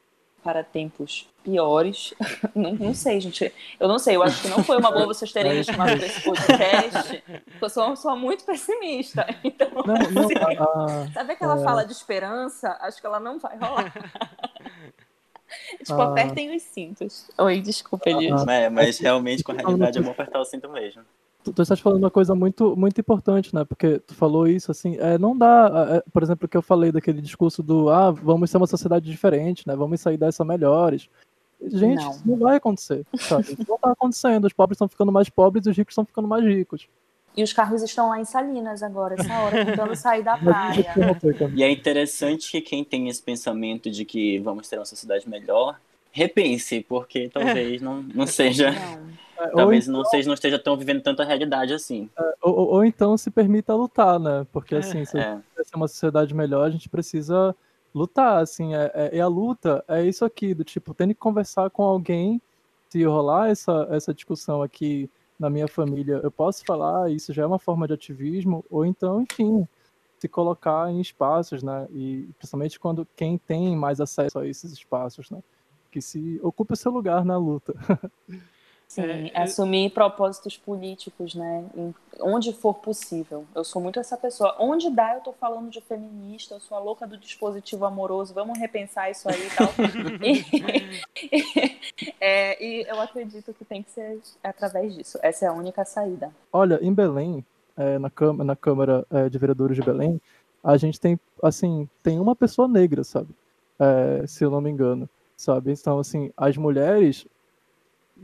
[0.47, 2.15] para tempos piores.
[2.55, 3.53] não, não, sei, gente.
[3.81, 4.15] Eu não sei.
[4.15, 7.25] Eu acho que não foi uma boa vocês terem me chamado para esse podcast.
[7.61, 9.27] Eu sou uma pessoa muito pessimista.
[9.43, 11.65] Então, não, não, assim, a, sabe aquela é...
[11.65, 12.77] fala de esperança?
[12.81, 13.93] Acho que ela não vai rolar.
[15.85, 16.11] tipo, ah.
[16.11, 17.29] apertem os cintos.
[17.39, 18.47] Oi, desculpa, Elias.
[18.47, 18.53] Ah.
[18.53, 21.03] É, mas realmente com a realidade é bom apertar o cinto mesmo.
[21.47, 23.65] Tu, tu estás falando uma coisa muito, muito importante, né?
[23.65, 27.21] Porque tu falou isso, assim, é, não dá, é, por exemplo, que eu falei daquele
[27.21, 29.77] discurso do, ah, vamos ser uma sociedade diferente, né?
[29.77, 31.09] Vamos sair dessa melhores.
[31.63, 32.11] Gente, não.
[32.11, 33.45] isso não vai acontecer, sabe?
[33.45, 34.45] Isso não tá acontecendo.
[34.45, 36.89] Os pobres estão ficando mais pobres e os ricos estão ficando mais ricos.
[37.37, 40.85] E os carros estão lá em Salinas agora, essa hora, tentando sair da praia.
[41.55, 45.79] E é interessante que quem tem esse pensamento de que vamos ter uma sociedade melhor,
[46.11, 48.73] repense, porque talvez não, não seja.
[48.73, 49.26] Não.
[49.55, 52.09] Talvez então, não, seja, não esteja tão vivendo tanta realidade assim.
[52.19, 54.47] É, ou, ou, ou, então se permita lutar, né?
[54.53, 55.39] Porque é, assim, se é.
[55.63, 57.55] ser uma sociedade melhor, a gente precisa
[57.95, 61.71] lutar, assim, é, é, e a luta é isso aqui, do tipo, tendo que conversar
[61.71, 62.41] com alguém,
[62.91, 65.09] se rolar essa, essa discussão aqui
[65.39, 69.23] na minha família, eu posso falar, isso já é uma forma de ativismo, ou então,
[69.23, 69.67] enfim,
[70.19, 71.87] se colocar em espaços, né?
[71.91, 75.43] E principalmente quando quem tem mais acesso a esses espaços, né?
[75.91, 77.75] Que se ocupa seu lugar na luta.
[78.89, 81.65] Sim, é, assumir propósitos políticos, né?
[82.21, 83.45] onde for possível.
[83.55, 84.57] Eu sou muito essa pessoa.
[84.59, 88.59] Onde dá, eu tô falando de feminista, eu sou a louca do dispositivo amoroso, vamos
[88.59, 89.69] repensar isso aí e tal.
[91.33, 95.19] e, é, e eu acredito que tem que ser através disso.
[95.23, 96.31] Essa é a única saída.
[96.53, 97.45] Olha, em Belém,
[97.77, 100.21] é, na, Câmara, na Câmara é, de Vereadores de Belém,
[100.63, 103.29] a gente tem, assim, tem uma pessoa negra, sabe?
[103.79, 105.73] É, se eu não me engano, sabe?
[105.73, 107.27] Então, assim, as mulheres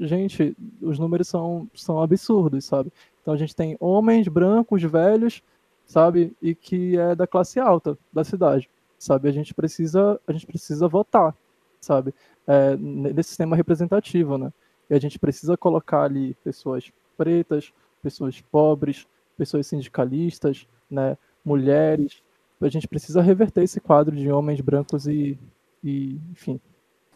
[0.00, 2.92] gente, os números são, são absurdos, sabe?
[3.20, 5.42] Então a gente tem homens brancos, velhos,
[5.86, 6.34] sabe?
[6.40, 8.68] E que é da classe alta da cidade,
[8.98, 9.28] sabe?
[9.28, 11.34] A gente precisa, a gente precisa votar,
[11.80, 12.14] sabe?
[12.46, 14.52] É, nesse sistema representativo, né?
[14.90, 17.72] E a gente precisa colocar ali pessoas pretas,
[18.02, 21.16] pessoas pobres, pessoas sindicalistas, né?
[21.44, 22.22] Mulheres.
[22.60, 25.38] A gente precisa reverter esse quadro de homens brancos e,
[25.82, 26.60] e enfim,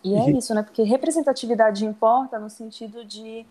[0.07, 0.63] e é isso, né?
[0.63, 3.45] Porque representatividade importa no sentido de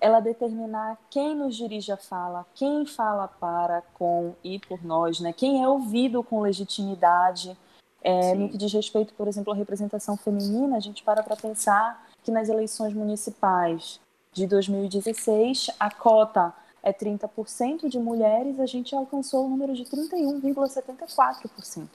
[0.00, 5.32] ela determinar quem nos dirige a fala, quem fala para, com e por nós, né?
[5.32, 7.58] Quem é ouvido com legitimidade.
[8.02, 12.08] É, no que diz respeito, por exemplo, à representação feminina, a gente para para pensar
[12.22, 14.00] que nas eleições municipais
[14.32, 21.88] de 2016, a cota é 30% de mulheres, a gente alcançou o número de 31,74%.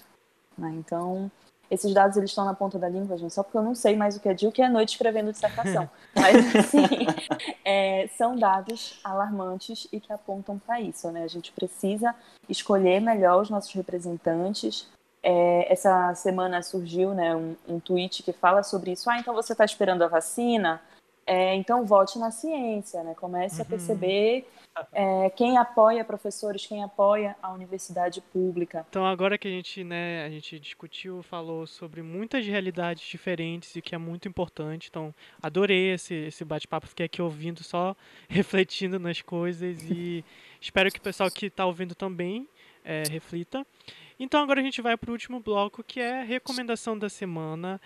[0.57, 0.73] Né?
[0.75, 1.31] Então,
[1.69, 4.15] esses dados eles estão na ponta da língua, gente, só porque eu não sei mais
[4.15, 5.89] o que é dia o que é noite escrevendo dissertação.
[6.15, 6.85] Mas, assim,
[7.63, 11.23] é, são dados alarmantes e que apontam para isso, né?
[11.23, 12.13] A gente precisa
[12.47, 14.87] escolher melhor os nossos representantes.
[15.23, 19.09] É, essa semana surgiu né, um, um tweet que fala sobre isso.
[19.09, 20.79] Ah, então você está esperando a vacina?
[21.27, 23.15] É, então, vote na ciência, né?
[23.15, 23.61] Comece uhum.
[23.63, 24.47] a perceber
[24.93, 28.85] é, quem apoia professores, quem apoia a universidade pública.
[28.89, 33.81] Então, agora que a gente, né, a gente discutiu, falou sobre muitas realidades diferentes e
[33.81, 34.87] que é muito importante.
[34.89, 37.95] Então, adorei esse, esse bate-papo, fiquei aqui ouvindo, só
[38.29, 40.23] refletindo nas coisas e
[40.61, 42.47] espero que o pessoal que está ouvindo também
[42.83, 43.65] é, reflita.
[44.19, 47.81] Então, agora a gente vai para o último bloco, que é a recomendação da semana.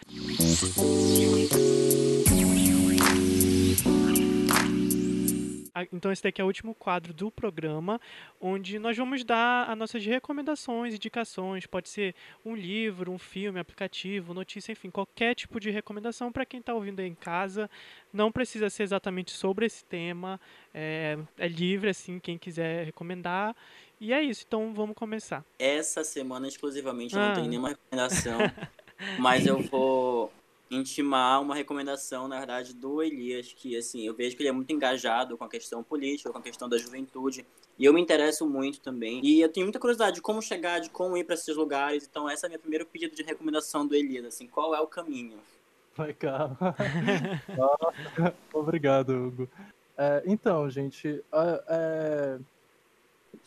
[5.92, 8.00] Então esse daqui é o último quadro do programa,
[8.40, 12.16] onde nós vamos dar as nossas recomendações, indicações, pode ser
[12.46, 17.00] um livro, um filme, aplicativo, notícia, enfim, qualquer tipo de recomendação para quem está ouvindo
[17.00, 17.70] aí em casa.
[18.12, 20.40] Não precisa ser exatamente sobre esse tema,
[20.74, 23.56] é, é livre, assim, quem quiser recomendar.
[24.00, 25.44] E é isso, então vamos começar.
[25.58, 27.50] Essa semana exclusivamente eu não tenho ah.
[27.50, 28.40] nenhuma recomendação,
[29.20, 30.32] mas eu vou
[30.70, 34.72] intimar uma recomendação, na verdade, do Elias, que assim, eu vejo que ele é muito
[34.72, 37.46] engajado com a questão política, com a questão da juventude,
[37.78, 39.22] e eu me interesso muito também.
[39.24, 42.08] E eu tenho muita curiosidade de como chegar, de como ir para esses lugares.
[42.10, 44.88] Então, essa é a minha primeiro pedido de recomendação do Elias, assim, qual é o
[44.88, 45.38] caminho?
[45.98, 46.58] Legal.
[48.54, 49.50] Obrigado, Hugo.
[49.98, 51.24] É, então, gente,
[51.68, 52.40] é,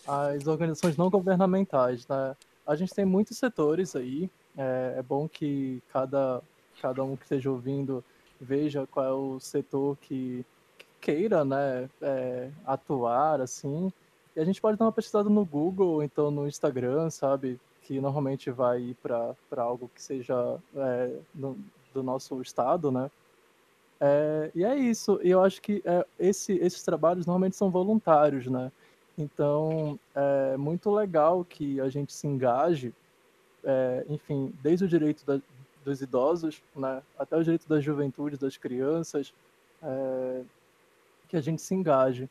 [0.07, 2.37] as organizações não governamentais, né?
[2.67, 4.31] A gente tem muitos setores aí.
[4.57, 6.43] É, é bom que cada
[6.83, 8.05] cada um que esteja ouvindo
[8.43, 10.45] veja qual é o setor que,
[10.77, 13.93] que queira né, é, atuar, assim.
[14.35, 17.61] E a gente pode dar uma pesquisada no Google, então no Instagram, sabe?
[17.83, 21.57] Que normalmente vai ir para algo que seja é, no,
[21.95, 23.09] do nosso estado, né?
[24.01, 25.21] É, e é isso.
[25.23, 28.73] E eu acho que é, esse, esses trabalhos normalmente são voluntários, né?
[29.17, 32.93] Então, é muito legal que a gente se engaje,
[33.63, 35.39] é, enfim, desde o direito da,
[35.85, 39.33] dos idosos, né, até os direitos das juventudes, das crianças,
[39.83, 40.43] é,
[41.29, 42.29] que a gente se engaje.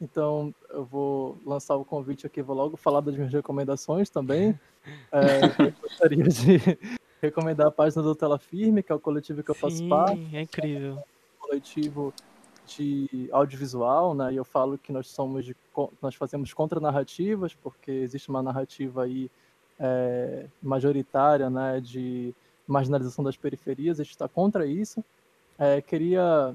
[0.00, 4.58] Então, eu vou lançar o convite aqui, vou logo falar das minhas recomendações também.
[5.10, 6.60] É, eu gostaria de
[7.20, 10.36] recomendar a página do Tela Firme, que é o coletivo que eu faço Sim, parte.
[10.36, 10.92] É incrível.
[10.92, 11.02] É um
[11.40, 12.14] coletivo
[12.66, 14.32] de audiovisual, né?
[14.32, 15.56] E eu falo que nós somos de,
[16.00, 19.28] nós fazemos contranarrativas, porque existe uma narrativa aí
[19.78, 21.80] é, majoritária, né?
[21.80, 22.34] De
[22.66, 25.04] marginalização das periferias, a gente está contra isso.
[25.58, 26.54] É, queria,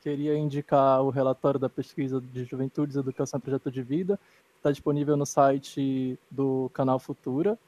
[0.00, 4.18] queria indicar o relatório da pesquisa de Juventudes, Educação e Projeto de Vida,
[4.56, 7.58] está disponível no site do canal Futura.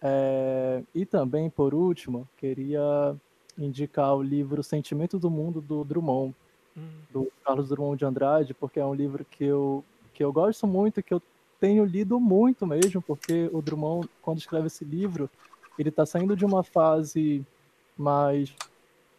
[0.00, 3.14] É, e também, por último, queria
[3.56, 6.34] indicar o livro Sentimento do Mundo, do Drummond,
[6.76, 6.88] hum.
[7.12, 11.02] do Carlos Drummond de Andrade, porque é um livro que eu, que eu gosto muito,
[11.02, 11.22] que eu
[11.60, 15.30] tenho lido muito mesmo, porque o Drummond, quando escreve esse livro,
[15.78, 17.44] ele está saindo de uma fase
[17.96, 18.54] mais.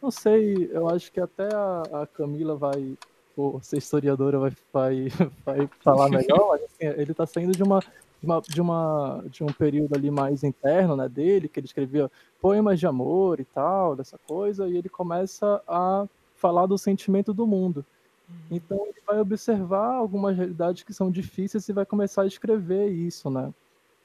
[0.00, 2.96] Não sei, eu acho que até a, a Camila vai,
[3.34, 5.08] por ser historiadora, vai, vai,
[5.44, 7.80] vai falar melhor, mas assim, ele está saindo de uma,
[8.20, 12.10] de uma, de uma de um período ali mais interno né, dele, que ele escrevia
[12.40, 17.46] poemas de amor e tal, dessa coisa, e ele começa a falar do sentimento do
[17.46, 17.84] mundo.
[18.28, 18.34] Uhum.
[18.50, 23.30] Então ele vai observar algumas realidades que são difíceis e vai começar a escrever isso,
[23.30, 23.52] né?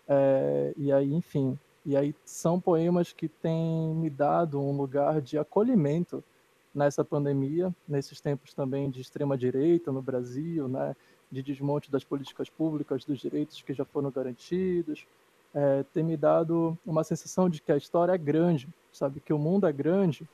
[0.07, 1.57] É, e aí, enfim,
[1.89, 6.23] e aí são poemas que têm me dado um lugar de acolhimento
[6.71, 10.95] nessa pandemia, nesses tempos também de extrema direita no Brasil, né,
[11.31, 15.07] de desmonte das políticas públicas, dos direitos que já foram garantidos,
[15.51, 19.39] é, tem me dado uma sensação de que a história é grande, sabe, que o
[19.39, 20.29] mundo é grande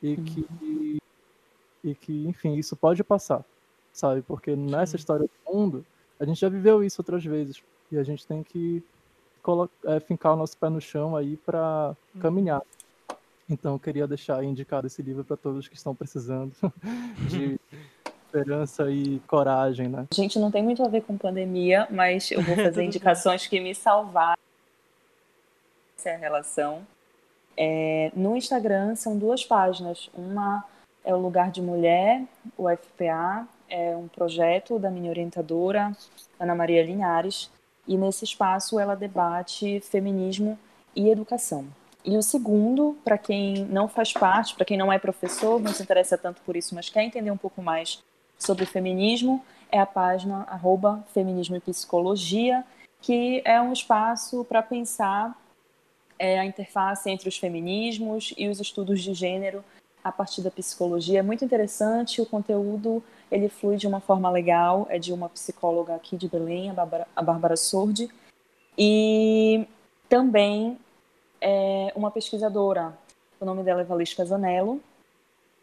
[0.00, 0.98] e que
[1.82, 3.44] e que, enfim, isso pode passar,
[3.92, 5.84] sabe, porque nessa história do mundo
[6.20, 8.84] a gente já viveu isso outras vezes e a gente tem que
[9.84, 12.20] é, fincar o nosso pé no chão aí para hum.
[12.20, 12.62] caminhar.
[13.48, 16.52] Então, eu queria deixar indicado esse livro para todos que estão precisando
[17.28, 17.58] de
[18.26, 20.06] esperança e coragem, né?
[20.14, 23.74] Gente, não tem muito a ver com pandemia, mas eu vou fazer indicações que me
[23.74, 24.40] salvaram
[25.98, 26.86] essa relação.
[27.56, 30.08] É, no Instagram são duas páginas.
[30.14, 30.64] Uma
[31.04, 32.24] é o Lugar de Mulher,
[32.56, 35.96] o FPA, é um projeto da minha orientadora,
[36.38, 37.50] Ana Maria Linhares,
[37.86, 40.58] e nesse espaço ela debate feminismo
[40.94, 41.66] e educação.
[42.04, 45.82] E o segundo, para quem não faz parte, para quem não é professor, não se
[45.82, 48.02] interessa tanto por isso, mas quer entender um pouco mais
[48.36, 52.64] sobre feminismo, é a página arroba Feminismo e Psicologia,
[53.00, 55.40] que é um espaço para pensar
[56.18, 59.64] é, a interface entre os feminismos e os estudos de gênero
[60.02, 61.20] a partir da psicologia.
[61.20, 65.94] É muito interessante, o conteúdo ele flui de uma forma legal, é de uma psicóloga
[65.94, 68.08] aqui de Belém, a Bárbara, a Bárbara Sordi,
[68.76, 69.66] e
[70.08, 70.78] também
[71.40, 72.96] é uma pesquisadora,
[73.40, 74.80] o nome dela é Valesca Zanello,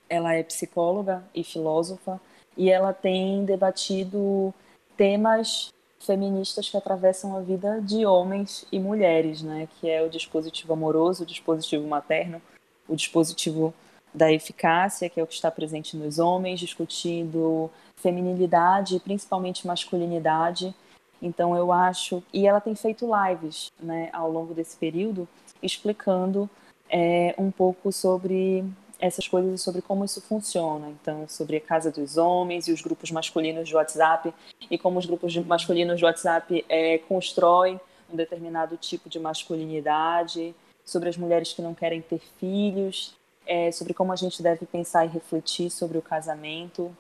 [0.10, 2.20] ela é psicóloga e filósofa.
[2.58, 4.54] E ela tem debatido
[4.98, 9.68] temas feministas que atravessam a vida de homens e mulheres, né?
[9.80, 12.42] Que é o dispositivo amoroso, o dispositivo materno,
[12.88, 13.74] o dispositivo
[14.14, 20.74] da eficácia, que é o que está presente nos homens, discutindo feminilidade principalmente masculinidade.
[21.22, 25.28] Então eu acho e ela tem feito lives, né, ao longo desse período,
[25.62, 26.50] explicando
[26.90, 28.64] é, um pouco sobre
[29.00, 30.90] essas coisas e sobre como isso funciona.
[30.90, 34.34] Então, sobre a casa dos homens e os grupos masculinos de WhatsApp
[34.70, 37.80] e como os grupos masculinos de WhatsApp é, constroem
[38.12, 40.54] um determinado tipo de masculinidade,
[40.84, 43.14] sobre as mulheres que não querem ter filhos,
[43.50, 46.96] é, sobre como a gente deve pensar e refletir sobre o casamento.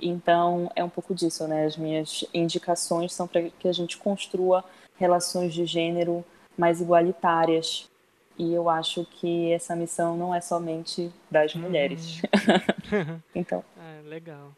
[0.00, 1.64] Então, é um pouco disso, né?
[1.64, 4.64] As minhas indicações são para que a gente construa
[4.96, 6.24] relações de gênero
[6.56, 7.90] mais igualitárias
[8.38, 11.62] e eu acho que essa missão não é somente das uhum.
[11.62, 12.22] mulheres.
[13.34, 13.64] então.
[13.76, 14.52] É, legal.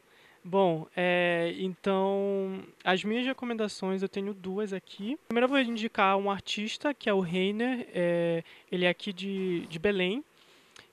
[0.44, 5.18] Bom, é, então, as minhas recomendações eu tenho duas aqui.
[5.28, 7.86] Primeiro eu vou indicar um artista, que é o Reiner.
[7.94, 10.22] É, ele é aqui de, de Belém.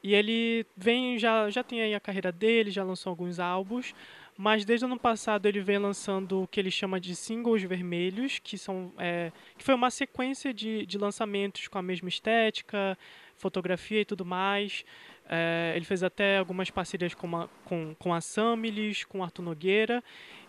[0.07, 3.93] E ele vem, já, já tem aí a carreira dele, já lançou alguns álbuns
[4.37, 8.37] mas desde o ano passado ele vem lançando o que ele chama de singles vermelhos,
[8.37, 12.95] que são é, que foi uma sequência de, de lançamentos com a mesma estética,
[13.35, 14.85] fotografia e tudo mais.
[15.27, 20.03] É, ele fez até algumas parcerias com, uma, com, com a Samilis, com Arthur Nogueira.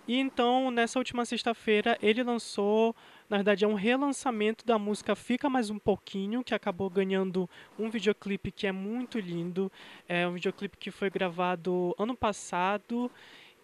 [0.07, 2.95] E então, nessa última sexta-feira, ele lançou,
[3.29, 7.49] na verdade, é um relançamento da música Fica Mais Um Pouquinho, que acabou ganhando
[7.79, 9.70] um videoclipe que é muito lindo.
[10.09, 13.11] É um videoclipe que foi gravado ano passado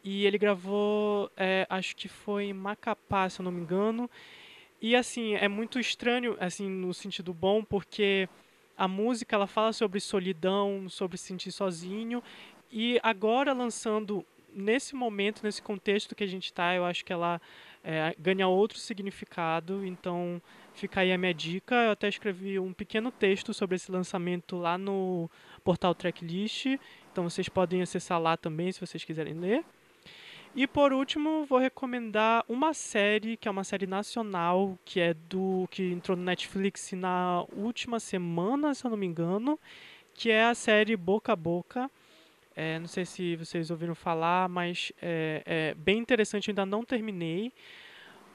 [0.05, 4.11] e ele gravou, é, acho que foi em Macapá, se eu não me engano.
[4.83, 8.29] E assim, é muito estranho, assim, no sentido bom, porque
[8.77, 12.23] a música ela fala sobre solidão, sobre se sentir sozinho.
[12.71, 17.41] E agora lançando nesse momento, nesse contexto que a gente está, eu acho que ela
[17.85, 19.85] é, ganha outro significado.
[19.85, 20.41] Então
[20.72, 21.74] fica aí a minha dica.
[21.74, 25.30] Eu até escrevi um pequeno texto sobre esse lançamento lá no
[25.62, 26.66] portal Tracklist.
[27.12, 29.64] Então vocês podem acessar lá também se vocês quiserem ler.
[30.57, 35.66] E por último, vou recomendar uma série, que é uma série nacional, que é do
[35.68, 39.59] que entrou no Netflix na última semana, se eu não me engano,
[40.14, 41.91] que é a série Boca a Boca.
[42.57, 47.53] É, não sei se vocês ouviram falar, mas é, é bem interessante, ainda não terminei.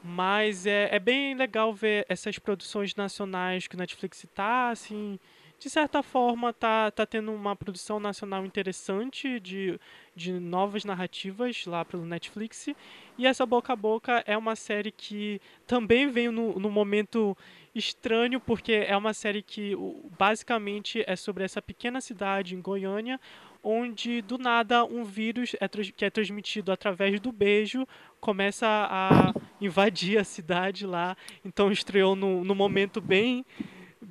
[0.04, 5.20] Mas é, é bem legal ver essas produções nacionais que o Netflix está, assim,
[5.60, 9.78] de certa forma tá, tá tendo uma produção nacional interessante de,
[10.16, 12.70] de novas narrativas lá pelo Netflix.
[13.18, 17.38] E essa Boca a Boca é uma série que também veio no, no momento
[17.76, 19.76] estranho, porque é uma série que
[20.18, 23.20] basicamente é sobre essa pequena cidade em Goiânia,
[23.64, 27.88] onde do nada um vírus é, que é transmitido através do beijo
[28.20, 31.16] começa a invadir a cidade lá.
[31.44, 33.46] Então estreou no, no momento bem,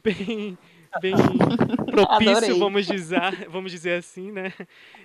[0.03, 0.57] bem
[1.01, 1.13] bem
[1.91, 4.53] propício, vamos dizer, vamos dizer assim, né?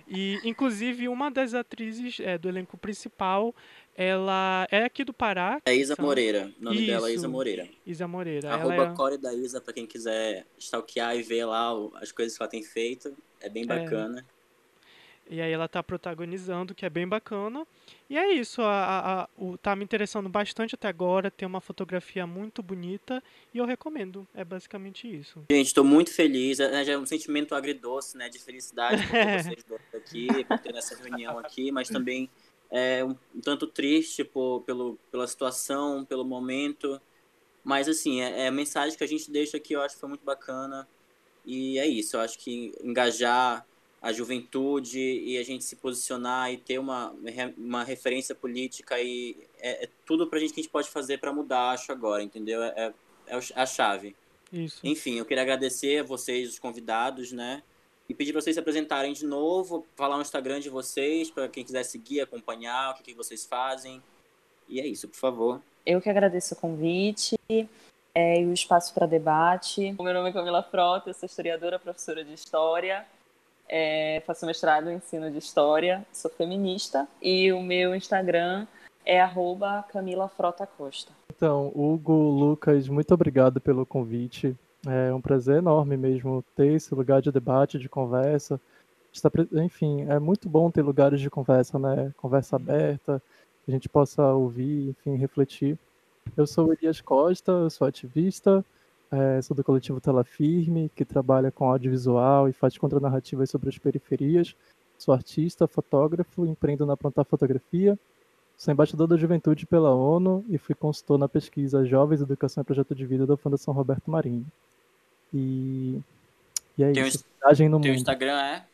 [0.08, 3.54] E inclusive uma das atrizes é, do elenco principal,
[3.96, 5.62] ela é aqui do Pará.
[5.66, 6.06] É Isa são...
[6.06, 6.52] Moreira.
[6.60, 6.88] O nome Isso.
[6.88, 7.70] dela é Isa Moreira.
[7.86, 8.54] Isa Moreira.
[8.54, 8.96] Arroba ela é...
[8.96, 12.64] Core da Isa, pra quem quiser stalkear e ver lá as coisas que ela tem
[12.64, 13.16] feito.
[13.42, 13.66] É bem é.
[13.66, 14.26] bacana.
[15.34, 17.66] E aí ela tá protagonizando, que é bem bacana.
[18.08, 22.28] E é isso, a, a, o, tá me interessando bastante até agora, tem uma fotografia
[22.28, 23.22] muito bonita
[23.52, 24.28] e eu recomendo.
[24.36, 25.44] É basicamente isso.
[25.50, 29.10] Gente, estou muito feliz, é, já é um sentimento agridoce, né, de felicidade por
[29.42, 32.30] vocês dois aqui, por ter essa reunião aqui, mas também
[32.70, 37.02] é um, um tanto triste por, pelo, pela situação, pelo momento.
[37.64, 40.10] Mas assim, é, é a mensagem que a gente deixa aqui, eu acho que foi
[40.10, 40.88] muito bacana.
[41.44, 43.66] E é isso, eu acho que engajar
[44.04, 47.16] a juventude e a gente se posicionar e ter uma,
[47.58, 51.32] uma referência política e é, é tudo pra gente que a gente pode fazer para
[51.32, 52.62] mudar, acho agora, entendeu?
[52.62, 52.94] É, é,
[53.28, 54.14] é a chave.
[54.52, 54.82] Isso.
[54.84, 57.64] Enfim, eu queria agradecer a vocês, os convidados, né?
[58.10, 61.64] E pedir para vocês se apresentarem de novo, falar o Instagram de vocês, para quem
[61.64, 64.04] quiser seguir, acompanhar, o que, que vocês fazem.
[64.68, 65.62] E é isso, por favor.
[65.86, 67.38] Eu que agradeço o convite
[68.14, 69.96] é, e o espaço para debate.
[69.98, 73.08] O meu nome é Camila Frota, eu sou historiadora, professora de História
[73.76, 78.68] é, faço mestrado em ensino de história, sou feminista e o meu Instagram
[79.04, 81.12] é arroba Camila Frota Costa.
[81.36, 84.56] Então, Hugo, Lucas, muito obrigado pelo convite.
[84.86, 88.62] É um prazer enorme mesmo ter esse lugar de debate, de conversa.
[89.54, 92.14] Enfim, é muito bom ter lugares de conversa, né?
[92.18, 93.20] Conversa aberta,
[93.66, 95.80] que a gente possa ouvir, enfim, refletir.
[96.38, 98.64] Eu sou Elias Costa, eu sou ativista,
[99.14, 103.78] é, sou do coletivo Tela Firme, que trabalha com audiovisual e faz contranarrativas sobre as
[103.78, 104.56] periferias.
[104.98, 107.98] Sou artista, fotógrafo, empreendo na Plantar Fotografia.
[108.58, 112.96] Sou embaixador da Juventude pela ONU e fui consultor na pesquisa Jovens, Educação e Projeto
[112.96, 114.46] de Vida da Fundação Roberto Marinho.
[115.32, 116.00] E,
[116.76, 117.24] e é Teu isso.
[117.56, 117.88] Teu mundo.
[117.88, 118.66] Instagram é?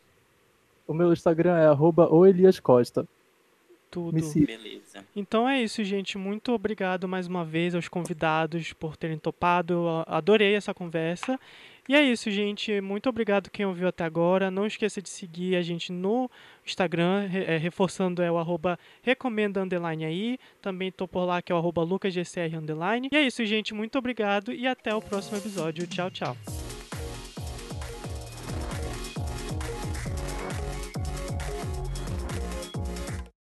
[0.87, 3.05] O meu Instagram é arroba oeliascosta.
[3.89, 4.21] Tudo.
[4.45, 5.03] Beleza.
[5.15, 6.17] Então é isso, gente.
[6.17, 9.73] Muito obrigado mais uma vez aos convidados por terem topado.
[9.73, 11.39] Eu adorei essa conversa.
[11.89, 12.79] E é isso, gente.
[12.81, 14.51] Muito obrigado quem ouviu até agora.
[14.51, 16.29] Não esqueça de seguir a gente no
[16.63, 20.39] Instagram, é, reforçando é o arroba recomenda underline aí.
[20.61, 23.09] Também tô por lá que é o arroba lucasgcr underline.
[23.11, 23.73] E é isso, gente.
[23.73, 25.87] Muito obrigado e até o próximo episódio.
[25.87, 26.37] Tchau, tchau.